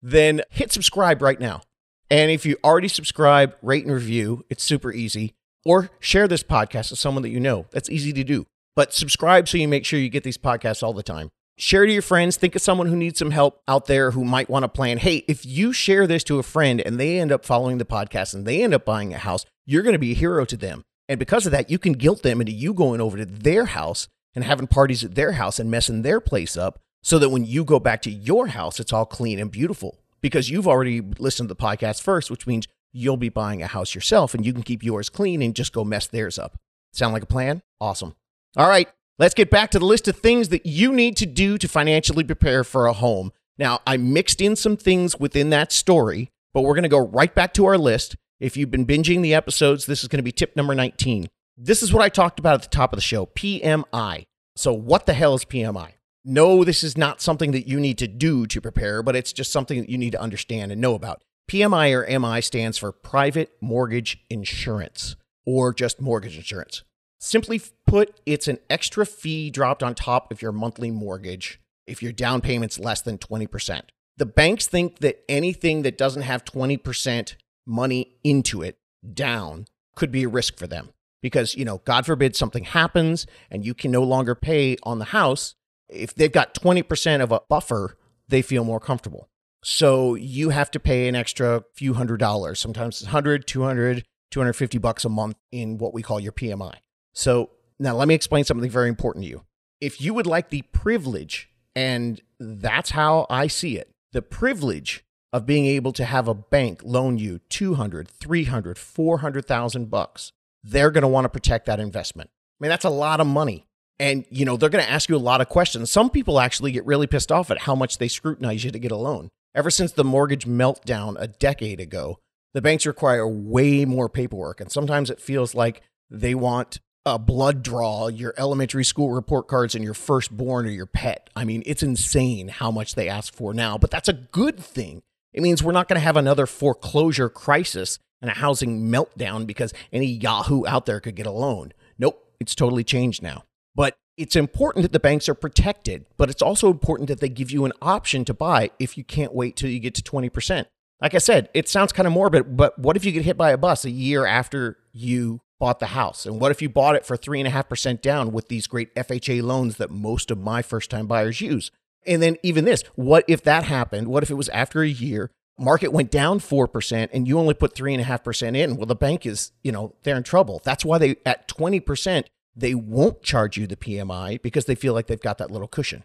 then 0.01 0.41
hit 0.49 0.71
subscribe 0.71 1.21
right 1.21 1.39
now. 1.39 1.61
And 2.09 2.31
if 2.31 2.45
you 2.45 2.57
already 2.63 2.87
subscribe, 2.87 3.55
rate 3.61 3.85
and 3.85 3.93
review, 3.93 4.45
it's 4.49 4.63
super 4.63 4.91
easy. 4.91 5.35
Or 5.65 5.89
share 5.99 6.27
this 6.27 6.43
podcast 6.43 6.91
with 6.91 6.99
someone 6.99 7.23
that 7.23 7.29
you 7.29 7.39
know. 7.39 7.65
That's 7.71 7.89
easy 7.89 8.13
to 8.13 8.23
do. 8.23 8.45
But 8.75 8.93
subscribe 8.93 9.47
so 9.47 9.57
you 9.57 9.67
make 9.67 9.85
sure 9.85 9.99
you 9.99 10.09
get 10.09 10.23
these 10.23 10.37
podcasts 10.37 10.83
all 10.83 10.93
the 10.93 11.03
time 11.03 11.31
share 11.57 11.85
to 11.85 11.91
your 11.91 12.01
friends. 12.01 12.37
Think 12.37 12.55
of 12.55 12.61
someone 12.61 12.87
who 12.87 12.95
needs 12.95 13.19
some 13.19 13.31
help 13.31 13.61
out 13.67 13.85
there 13.85 14.11
who 14.11 14.23
might 14.23 14.49
want 14.49 14.63
to 14.63 14.69
plan. 14.69 14.97
Hey, 14.97 15.23
if 15.27 15.45
you 15.45 15.73
share 15.73 16.07
this 16.07 16.23
to 16.25 16.39
a 16.39 16.43
friend 16.43 16.81
and 16.81 16.99
they 16.99 17.19
end 17.19 17.31
up 17.31 17.45
following 17.45 17.77
the 17.77 17.85
podcast 17.85 18.33
and 18.33 18.45
they 18.45 18.63
end 18.63 18.73
up 18.73 18.85
buying 18.85 19.13
a 19.13 19.17
house, 19.17 19.45
you're 19.65 19.83
going 19.83 19.93
to 19.93 19.99
be 19.99 20.11
a 20.11 20.15
hero 20.15 20.45
to 20.45 20.57
them. 20.57 20.83
And 21.07 21.19
because 21.19 21.45
of 21.45 21.51
that, 21.51 21.69
you 21.69 21.77
can 21.77 21.93
guilt 21.93 22.23
them 22.23 22.41
into 22.41 22.51
you 22.51 22.73
going 22.73 23.01
over 23.01 23.17
to 23.17 23.25
their 23.25 23.65
house 23.65 24.07
and 24.33 24.43
having 24.43 24.67
parties 24.67 25.03
at 25.03 25.15
their 25.15 25.33
house 25.33 25.59
and 25.59 25.71
messing 25.71 26.01
their 26.01 26.19
place 26.19 26.57
up 26.57 26.79
so 27.03 27.19
that 27.19 27.29
when 27.29 27.45
you 27.45 27.63
go 27.63 27.79
back 27.79 28.01
to 28.01 28.11
your 28.11 28.47
house, 28.47 28.79
it's 28.79 28.91
all 28.91 29.05
clean 29.05 29.39
and 29.39 29.51
beautiful 29.51 29.99
because 30.21 30.49
you've 30.49 30.67
already 30.67 31.01
listened 31.01 31.47
to 31.47 31.53
the 31.53 31.61
podcast 31.61 32.01
first, 32.01 32.31
which 32.31 32.47
means 32.47 32.67
you'll 32.91 33.17
be 33.17 33.29
buying 33.29 33.61
a 33.61 33.67
house 33.67 33.93
yourself 33.93 34.33
and 34.33 34.45
you 34.45 34.53
can 34.53 34.63
keep 34.63 34.83
yours 34.83 35.09
clean 35.09 35.41
and 35.41 35.55
just 35.55 35.71
go 35.73 35.83
mess 35.83 36.07
theirs 36.07 36.39
up. 36.39 36.57
Sound 36.91 37.13
like 37.13 37.23
a 37.23 37.27
plan? 37.27 37.61
Awesome. 37.79 38.15
All 38.57 38.67
right. 38.67 38.89
Let's 39.17 39.33
get 39.33 39.49
back 39.49 39.71
to 39.71 39.79
the 39.79 39.85
list 39.85 40.09
of 40.09 40.17
things 40.17 40.49
that 40.49 40.65
you 40.65 40.91
need 40.91 41.15
to 41.17 41.25
do 41.25 41.57
to 41.59 41.69
financially 41.69 42.25
prepare 42.25 42.65
for 42.65 42.85
a 42.85 42.91
home. 42.91 43.31
Now, 43.57 43.79
I 43.87 43.95
mixed 43.95 44.41
in 44.41 44.57
some 44.57 44.75
things 44.75 45.17
within 45.17 45.51
that 45.51 45.71
story, 45.71 46.31
but 46.53 46.63
we're 46.63 46.73
going 46.73 46.83
to 46.83 46.89
go 46.89 47.07
right 47.07 47.33
back 47.33 47.53
to 47.53 47.65
our 47.65 47.77
list. 47.77 48.17
If 48.41 48.57
you've 48.57 48.71
been 48.71 48.85
binging 48.85 49.21
the 49.21 49.33
episodes, 49.33 49.85
this 49.85 50.03
is 50.03 50.09
going 50.09 50.17
to 50.17 50.23
be 50.23 50.33
tip 50.33 50.57
number 50.57 50.75
19. 50.75 51.27
This 51.55 51.81
is 51.81 51.93
what 51.93 52.03
I 52.03 52.09
talked 52.09 52.39
about 52.39 52.55
at 52.55 52.63
the 52.63 52.75
top 52.75 52.91
of 52.91 52.97
the 52.97 53.01
show 53.01 53.27
PMI. 53.27 54.25
So, 54.57 54.73
what 54.73 55.05
the 55.05 55.13
hell 55.13 55.33
is 55.33 55.45
PMI? 55.45 55.91
No, 56.25 56.65
this 56.65 56.83
is 56.83 56.97
not 56.97 57.21
something 57.21 57.51
that 57.51 57.69
you 57.69 57.79
need 57.79 57.97
to 57.99 58.09
do 58.09 58.45
to 58.47 58.59
prepare, 58.59 59.01
but 59.01 59.15
it's 59.15 59.31
just 59.31 59.53
something 59.53 59.79
that 59.79 59.89
you 59.89 59.97
need 59.97 60.11
to 60.11 60.21
understand 60.21 60.73
and 60.73 60.81
know 60.81 60.93
about. 60.93 61.23
PMI 61.49 61.93
or 61.93 62.19
MI 62.19 62.41
stands 62.41 62.77
for 62.77 62.91
private 62.91 63.51
mortgage 63.61 64.17
insurance 64.29 65.15
or 65.45 65.73
just 65.73 66.01
mortgage 66.01 66.35
insurance. 66.35 66.83
Simply 67.25 67.59
put, 67.87 68.21
it's 68.27 68.47
an 68.47 68.59
extra 68.69 69.03
fee 69.03 69.49
dropped 69.49 69.81
on 69.81 69.95
top 69.95 70.31
of 70.31 70.43
your 70.43 70.51
monthly 70.51 70.91
mortgage 70.91 71.59
if 71.87 72.03
your 72.03 72.11
down 72.11 72.39
payment's 72.39 72.77
less 72.77 73.01
than 73.01 73.17
20%. 73.17 73.81
The 74.15 74.27
banks 74.27 74.67
think 74.67 74.99
that 74.99 75.23
anything 75.27 75.81
that 75.81 75.97
doesn't 75.97 76.21
have 76.21 76.45
20% 76.45 77.33
money 77.65 78.15
into 78.23 78.61
it 78.61 78.77
down 79.11 79.65
could 79.95 80.11
be 80.11 80.21
a 80.21 80.29
risk 80.29 80.59
for 80.59 80.67
them 80.67 80.89
because, 81.23 81.55
you 81.55 81.65
know, 81.65 81.81
God 81.83 82.05
forbid 82.05 82.35
something 82.35 82.63
happens 82.63 83.25
and 83.49 83.65
you 83.65 83.73
can 83.73 83.89
no 83.89 84.03
longer 84.03 84.35
pay 84.35 84.77
on 84.83 84.99
the 84.99 85.05
house. 85.05 85.55
If 85.89 86.13
they've 86.13 86.31
got 86.31 86.53
20% 86.53 87.23
of 87.23 87.31
a 87.31 87.41
buffer, 87.49 87.97
they 88.27 88.43
feel 88.43 88.63
more 88.63 88.79
comfortable. 88.79 89.29
So 89.63 90.13
you 90.13 90.51
have 90.51 90.69
to 90.69 90.79
pay 90.79 91.07
an 91.07 91.15
extra 91.15 91.63
few 91.73 91.95
hundred 91.95 92.19
dollars. 92.19 92.59
Sometimes 92.59 92.97
it's 92.97 93.05
100, 93.05 93.47
200, 93.47 94.03
250 94.29 94.77
bucks 94.77 95.03
a 95.05 95.09
month 95.09 95.37
in 95.51 95.79
what 95.79 95.91
we 95.91 96.03
call 96.03 96.19
your 96.19 96.31
PMI. 96.31 96.75
So 97.15 97.49
now 97.79 97.95
let 97.95 98.07
me 98.07 98.13
explain 98.13 98.43
something 98.43 98.69
very 98.69 98.89
important 98.89 99.23
to 99.23 99.29
you. 99.29 99.45
If 99.81 99.99
you 100.01 100.13
would 100.13 100.27
like 100.27 100.49
the 100.49 100.61
privilege, 100.61 101.49
and 101.75 102.21
that's 102.39 102.91
how 102.91 103.25
I 103.29 103.47
see 103.47 103.77
it, 103.77 103.89
the 104.11 104.21
privilege 104.21 105.03
of 105.33 105.45
being 105.45 105.65
able 105.65 105.91
to 105.93 106.05
have 106.05 106.27
a 106.27 106.33
bank 106.33 106.81
loan 106.83 107.17
you 107.17 107.39
200, 107.49 108.07
300, 108.07 108.77
400,000 108.77 109.89
bucks, 109.89 110.31
they're 110.63 110.91
going 110.91 111.01
to 111.01 111.07
want 111.07 111.25
to 111.25 111.29
protect 111.29 111.65
that 111.65 111.79
investment. 111.79 112.29
I 112.33 112.63
mean, 112.63 112.69
that's 112.69 112.85
a 112.85 112.89
lot 112.89 113.19
of 113.19 113.27
money. 113.27 113.65
And, 113.99 114.25
you 114.29 114.45
know, 114.45 114.57
they're 114.57 114.69
going 114.69 114.83
to 114.83 114.89
ask 114.89 115.09
you 115.09 115.15
a 115.15 115.17
lot 115.17 115.41
of 115.41 115.49
questions. 115.49 115.91
Some 115.91 116.09
people 116.09 116.39
actually 116.39 116.71
get 116.71 116.85
really 116.85 117.07
pissed 117.07 117.31
off 117.31 117.51
at 117.51 117.59
how 117.59 117.75
much 117.75 117.97
they 117.97 118.07
scrutinize 118.07 118.63
you 118.63 118.71
to 118.71 118.79
get 118.79 118.91
a 118.91 118.97
loan. 118.97 119.29
Ever 119.53 119.69
since 119.69 119.93
the 119.93 120.03
mortgage 120.03 120.45
meltdown 120.45 121.15
a 121.17 121.27
decade 121.27 121.79
ago, 121.79 122.19
the 122.53 122.61
banks 122.61 122.85
require 122.85 123.27
way 123.27 123.85
more 123.85 124.09
paperwork. 124.09 124.59
And 124.59 124.71
sometimes 124.71 125.09
it 125.09 125.21
feels 125.21 125.55
like 125.55 125.81
they 126.09 126.35
want 126.35 126.79
a 127.05 127.19
blood 127.19 127.61
draw, 127.61 128.07
your 128.07 128.33
elementary 128.37 128.83
school 128.83 129.11
report 129.11 129.47
cards, 129.47 129.75
and 129.75 129.83
your 129.83 129.93
firstborn 129.93 130.65
or 130.65 130.71
your 130.71 130.87
pet. 130.87 131.29
I 131.35 131.45
mean, 131.45 131.61
it's 131.65 131.83
insane 131.83 132.47
how 132.47 132.71
much 132.71 132.95
they 132.95 133.07
ask 133.07 133.33
for 133.33 133.53
now, 133.53 133.77
but 133.77 133.91
that's 133.91 134.09
a 134.09 134.13
good 134.13 134.59
thing. 134.59 135.03
It 135.33 135.43
means 135.43 135.61
we're 135.61 135.71
not 135.71 135.87
going 135.87 135.99
to 135.99 136.05
have 136.05 136.17
another 136.17 136.45
foreclosure 136.47 137.29
crisis 137.29 137.99
and 138.21 138.31
a 138.31 138.35
housing 138.35 138.89
meltdown 138.89 139.45
because 139.45 139.73
any 139.91 140.07
Yahoo 140.07 140.65
out 140.65 140.85
there 140.85 140.99
could 140.99 141.15
get 141.15 141.27
a 141.27 141.31
loan. 141.31 141.73
Nope, 141.99 142.33
it's 142.39 142.55
totally 142.55 142.83
changed 142.83 143.21
now. 143.21 143.43
But 143.75 143.97
it's 144.17 144.35
important 144.35 144.83
that 144.83 144.93
the 144.93 144.99
banks 144.99 145.27
are 145.27 145.35
protected, 145.35 146.05
but 146.17 146.29
it's 146.29 146.41
also 146.41 146.71
important 146.71 147.09
that 147.09 147.19
they 147.19 147.29
give 147.29 147.51
you 147.51 147.65
an 147.65 147.73
option 147.81 148.25
to 148.25 148.33
buy 148.33 148.71
if 148.79 148.97
you 148.97 149.03
can't 149.03 149.35
wait 149.35 149.55
till 149.55 149.69
you 149.69 149.79
get 149.79 149.93
to 149.95 150.01
20%. 150.01 150.65
Like 151.01 151.13
I 151.13 151.19
said, 151.19 151.49
it 151.53 151.67
sounds 151.67 151.91
kind 151.91 152.07
of 152.07 152.13
morbid, 152.13 152.55
but 152.55 152.79
what 152.79 152.95
if 152.95 153.03
you 153.03 153.11
get 153.11 153.25
hit 153.25 153.37
by 153.37 153.51
a 153.51 153.57
bus 153.57 153.83
a 153.83 153.91
year 153.91 154.25
after 154.25 154.77
you 154.93 155.41
bought 155.59 155.79
the 155.79 155.87
house? 155.87 156.25
And 156.25 156.39
what 156.39 156.51
if 156.51 156.61
you 156.61 156.69
bought 156.69 156.95
it 156.95 157.05
for 157.05 157.17
3.5% 157.17 158.01
down 158.01 158.31
with 158.31 158.47
these 158.47 158.67
great 158.67 158.93
FHA 158.95 159.41
loans 159.43 159.77
that 159.77 159.91
most 159.91 160.31
of 160.31 160.37
my 160.37 160.61
first 160.61 160.89
time 160.89 161.07
buyers 161.07 161.41
use? 161.41 161.71
And 162.05 162.21
then 162.21 162.37
even 162.43 162.65
this, 162.65 162.83
what 162.95 163.25
if 163.27 163.43
that 163.43 163.63
happened? 163.63 164.07
What 164.07 164.23
if 164.23 164.29
it 164.29 164.35
was 164.35 164.49
after 164.49 164.81
a 164.81 164.87
year, 164.87 165.31
market 165.57 165.91
went 165.91 166.11
down 166.11 166.39
4% 166.39 167.09
and 167.11 167.27
you 167.27 167.39
only 167.39 167.53
put 167.53 167.73
3.5% 167.73 168.55
in? 168.55 168.77
Well, 168.77 168.85
the 168.85 168.95
bank 168.95 169.25
is, 169.25 169.51
you 169.63 169.71
know, 169.71 169.95
they're 170.03 170.17
in 170.17 170.23
trouble. 170.23 170.61
That's 170.63 170.85
why 170.85 170.97
they, 170.97 171.15
at 171.25 171.47
20%, 171.47 172.25
they 172.55 172.75
won't 172.75 173.23
charge 173.23 173.57
you 173.57 173.67
the 173.67 173.75
PMI 173.75 174.41
because 174.41 174.65
they 174.65 174.75
feel 174.75 174.93
like 174.93 175.07
they've 175.07 175.19
got 175.19 175.37
that 175.39 175.51
little 175.51 175.67
cushion. 175.67 176.03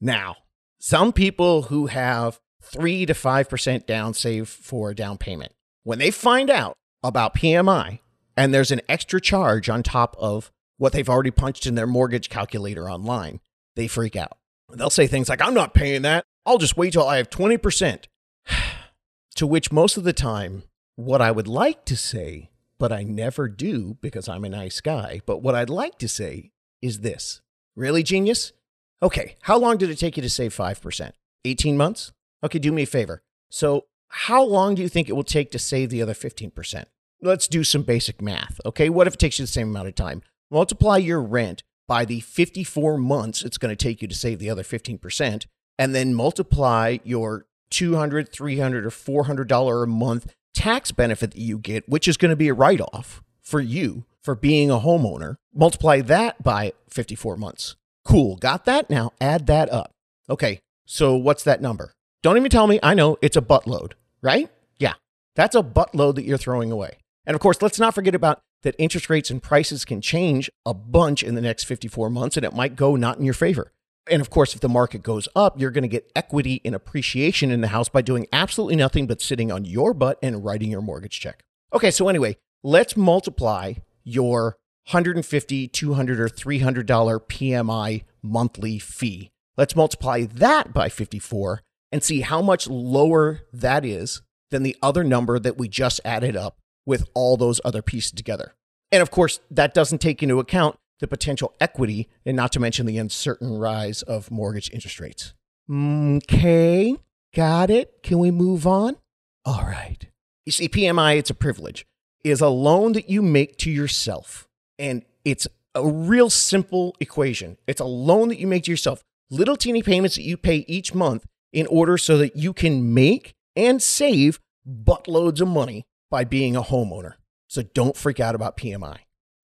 Now, 0.00 0.36
some 0.78 1.12
people 1.12 1.62
who 1.62 1.86
have 1.86 2.40
3 2.62 3.06
to 3.06 3.12
5% 3.12 3.86
down 3.86 4.14
save 4.14 4.48
for 4.48 4.90
a 4.90 4.94
down 4.94 5.18
payment, 5.18 5.52
when 5.84 5.98
they 5.98 6.10
find 6.10 6.50
out 6.50 6.76
about 7.02 7.34
PMI 7.34 7.98
and 8.42 8.52
there's 8.52 8.70
an 8.70 8.80
extra 8.88 9.20
charge 9.20 9.68
on 9.68 9.82
top 9.82 10.16
of 10.18 10.50
what 10.78 10.92
they've 10.92 11.08
already 11.08 11.30
punched 11.30 11.66
in 11.66 11.74
their 11.74 11.86
mortgage 11.86 12.28
calculator 12.28 12.90
online, 12.90 13.40
they 13.76 13.86
freak 13.86 14.16
out. 14.16 14.36
They'll 14.74 14.90
say 14.90 15.06
things 15.06 15.28
like, 15.28 15.40
I'm 15.40 15.54
not 15.54 15.74
paying 15.74 16.02
that. 16.02 16.24
I'll 16.44 16.58
just 16.58 16.76
wait 16.76 16.94
till 16.94 17.06
I 17.06 17.18
have 17.18 17.30
20%. 17.30 18.04
to 19.36 19.46
which 19.46 19.70
most 19.70 19.96
of 19.96 20.04
the 20.04 20.12
time, 20.12 20.64
what 20.96 21.22
I 21.22 21.30
would 21.30 21.48
like 21.48 21.84
to 21.86 21.96
say 21.96 22.50
but 22.78 22.90
I 22.90 23.04
never 23.04 23.46
do 23.46 23.96
because 24.00 24.28
I'm 24.28 24.42
a 24.44 24.48
nice 24.48 24.80
guy. 24.80 25.20
But 25.24 25.38
what 25.38 25.54
I'd 25.54 25.70
like 25.70 25.98
to 25.98 26.08
say 26.08 26.50
is 26.80 26.98
this 27.02 27.40
Really, 27.76 28.02
genius? 28.02 28.52
Okay, 29.00 29.36
how 29.42 29.56
long 29.56 29.76
did 29.76 29.88
it 29.88 30.00
take 30.00 30.16
you 30.16 30.22
to 30.22 30.28
save 30.28 30.52
5%? 30.52 31.12
18 31.44 31.76
months? 31.76 32.12
Okay, 32.42 32.58
do 32.58 32.72
me 32.72 32.82
a 32.82 32.86
favor. 32.86 33.22
So, 33.50 33.86
how 34.08 34.42
long 34.42 34.74
do 34.74 34.82
you 34.82 34.88
think 34.88 35.08
it 35.08 35.12
will 35.12 35.22
take 35.22 35.52
to 35.52 35.60
save 35.60 35.90
the 35.90 36.02
other 36.02 36.12
15%? 36.12 36.84
Let's 37.24 37.46
do 37.46 37.62
some 37.62 37.82
basic 37.82 38.20
math. 38.20 38.60
Okay, 38.66 38.88
what 38.90 39.06
if 39.06 39.14
it 39.14 39.20
takes 39.20 39.38
you 39.38 39.44
the 39.44 39.52
same 39.52 39.68
amount 39.68 39.86
of 39.86 39.94
time? 39.94 40.22
Multiply 40.50 40.96
your 40.96 41.22
rent 41.22 41.62
by 41.86 42.04
the 42.04 42.18
54 42.18 42.98
months 42.98 43.44
it's 43.44 43.58
going 43.58 43.70
to 43.70 43.76
take 43.76 44.02
you 44.02 44.08
to 44.08 44.14
save 44.14 44.40
the 44.40 44.50
other 44.50 44.64
15%, 44.64 45.46
and 45.78 45.94
then 45.94 46.14
multiply 46.14 46.98
your 47.04 47.46
200, 47.70 48.32
300, 48.32 48.84
or 48.84 48.90
$400 48.90 49.84
a 49.84 49.86
month 49.86 50.34
tax 50.52 50.90
benefit 50.90 51.30
that 51.30 51.40
you 51.40 51.58
get, 51.58 51.88
which 51.88 52.08
is 52.08 52.16
going 52.16 52.30
to 52.30 52.36
be 52.36 52.48
a 52.48 52.54
write 52.54 52.80
off 52.80 53.22
for 53.40 53.60
you 53.60 54.04
for 54.20 54.34
being 54.34 54.68
a 54.68 54.80
homeowner, 54.80 55.36
multiply 55.54 56.00
that 56.00 56.42
by 56.42 56.72
54 56.90 57.36
months. 57.36 57.76
Cool. 58.04 58.34
Got 58.36 58.64
that? 58.64 58.90
Now 58.90 59.12
add 59.20 59.46
that 59.46 59.70
up. 59.72 59.92
Okay. 60.28 60.58
So 60.86 61.14
what's 61.16 61.44
that 61.44 61.62
number? 61.62 61.92
Don't 62.22 62.36
even 62.36 62.50
tell 62.50 62.66
me. 62.66 62.80
I 62.82 62.94
know 62.94 63.16
it's 63.22 63.36
a 63.36 63.42
buttload, 63.42 63.92
right? 64.22 64.50
Yeah. 64.78 64.94
That's 65.36 65.54
a 65.54 65.62
buttload 65.62 66.16
that 66.16 66.24
you're 66.24 66.36
throwing 66.36 66.72
away. 66.72 66.98
And 67.26 67.34
of 67.34 67.40
course, 67.40 67.62
let's 67.62 67.78
not 67.78 67.94
forget 67.94 68.14
about 68.14 68.40
that 68.62 68.74
interest 68.78 69.10
rates 69.10 69.30
and 69.30 69.42
prices 69.42 69.84
can 69.84 70.00
change 70.00 70.50
a 70.64 70.74
bunch 70.74 71.22
in 71.22 71.34
the 71.34 71.40
next 71.40 71.64
54 71.64 72.10
months 72.10 72.36
and 72.36 72.44
it 72.44 72.54
might 72.54 72.76
go 72.76 72.96
not 72.96 73.18
in 73.18 73.24
your 73.24 73.34
favor. 73.34 73.72
And 74.10 74.20
of 74.20 74.30
course, 74.30 74.54
if 74.54 74.60
the 74.60 74.68
market 74.68 75.02
goes 75.02 75.28
up, 75.36 75.60
you're 75.60 75.70
going 75.70 75.82
to 75.82 75.88
get 75.88 76.10
equity 76.16 76.60
and 76.64 76.74
appreciation 76.74 77.50
in 77.50 77.60
the 77.60 77.68
house 77.68 77.88
by 77.88 78.02
doing 78.02 78.26
absolutely 78.32 78.76
nothing 78.76 79.06
but 79.06 79.22
sitting 79.22 79.52
on 79.52 79.64
your 79.64 79.94
butt 79.94 80.18
and 80.22 80.44
writing 80.44 80.70
your 80.70 80.82
mortgage 80.82 81.20
check. 81.20 81.44
Okay, 81.72 81.90
so 81.90 82.08
anyway, 82.08 82.36
let's 82.64 82.96
multiply 82.96 83.74
your 84.02 84.56
150, 84.86 85.68
200 85.68 86.20
or 86.20 86.28
$300 86.28 86.84
PMI 86.84 88.02
monthly 88.22 88.78
fee. 88.80 89.30
Let's 89.56 89.76
multiply 89.76 90.24
that 90.24 90.72
by 90.72 90.88
54 90.88 91.62
and 91.92 92.02
see 92.02 92.22
how 92.22 92.42
much 92.42 92.68
lower 92.68 93.42
that 93.52 93.84
is 93.84 94.22
than 94.50 94.64
the 94.64 94.76
other 94.82 95.04
number 95.04 95.38
that 95.38 95.56
we 95.56 95.68
just 95.68 96.00
added 96.04 96.36
up 96.36 96.56
with 96.86 97.08
all 97.14 97.36
those 97.36 97.60
other 97.64 97.82
pieces 97.82 98.12
together. 98.12 98.54
And 98.90 99.02
of 99.02 99.10
course, 99.10 99.40
that 99.50 99.74
doesn't 99.74 99.98
take 99.98 100.22
into 100.22 100.38
account 100.38 100.76
the 101.00 101.08
potential 101.08 101.52
equity, 101.60 102.08
and 102.24 102.36
not 102.36 102.52
to 102.52 102.60
mention 102.60 102.86
the 102.86 102.96
uncertain 102.96 103.58
rise 103.58 104.02
of 104.02 104.30
mortgage 104.30 104.70
interest 104.72 105.00
rates. 105.00 105.34
Okay, 105.68 106.96
got 107.34 107.70
it. 107.70 108.02
Can 108.04 108.20
we 108.20 108.30
move 108.30 108.68
on? 108.68 108.96
All 109.44 109.64
right. 109.64 110.06
You 110.46 110.52
see, 110.52 110.68
PMI, 110.68 111.18
it's 111.18 111.30
a 111.30 111.34
privilege, 111.34 111.84
is 112.22 112.40
a 112.40 112.48
loan 112.48 112.92
that 112.92 113.10
you 113.10 113.20
make 113.20 113.56
to 113.58 113.70
yourself. 113.70 114.46
And 114.78 115.04
it's 115.24 115.48
a 115.74 115.84
real 115.84 116.30
simple 116.30 116.94
equation. 117.00 117.56
It's 117.66 117.80
a 117.80 117.84
loan 117.84 118.28
that 118.28 118.38
you 118.38 118.46
make 118.46 118.64
to 118.64 118.70
yourself, 118.70 119.02
little 119.28 119.56
teeny 119.56 119.82
payments 119.82 120.14
that 120.14 120.22
you 120.22 120.36
pay 120.36 120.58
each 120.68 120.94
month 120.94 121.26
in 121.52 121.66
order 121.66 121.98
so 121.98 122.16
that 122.18 122.36
you 122.36 122.52
can 122.52 122.94
make 122.94 123.34
and 123.56 123.82
save 123.82 124.38
buttloads 124.66 125.40
of 125.40 125.48
money 125.48 125.84
by 126.12 126.22
being 126.24 126.54
a 126.54 126.62
homeowner. 126.62 127.14
So 127.48 127.62
don't 127.62 127.96
freak 127.96 128.20
out 128.20 128.36
about 128.36 128.56
PMI. 128.56 128.98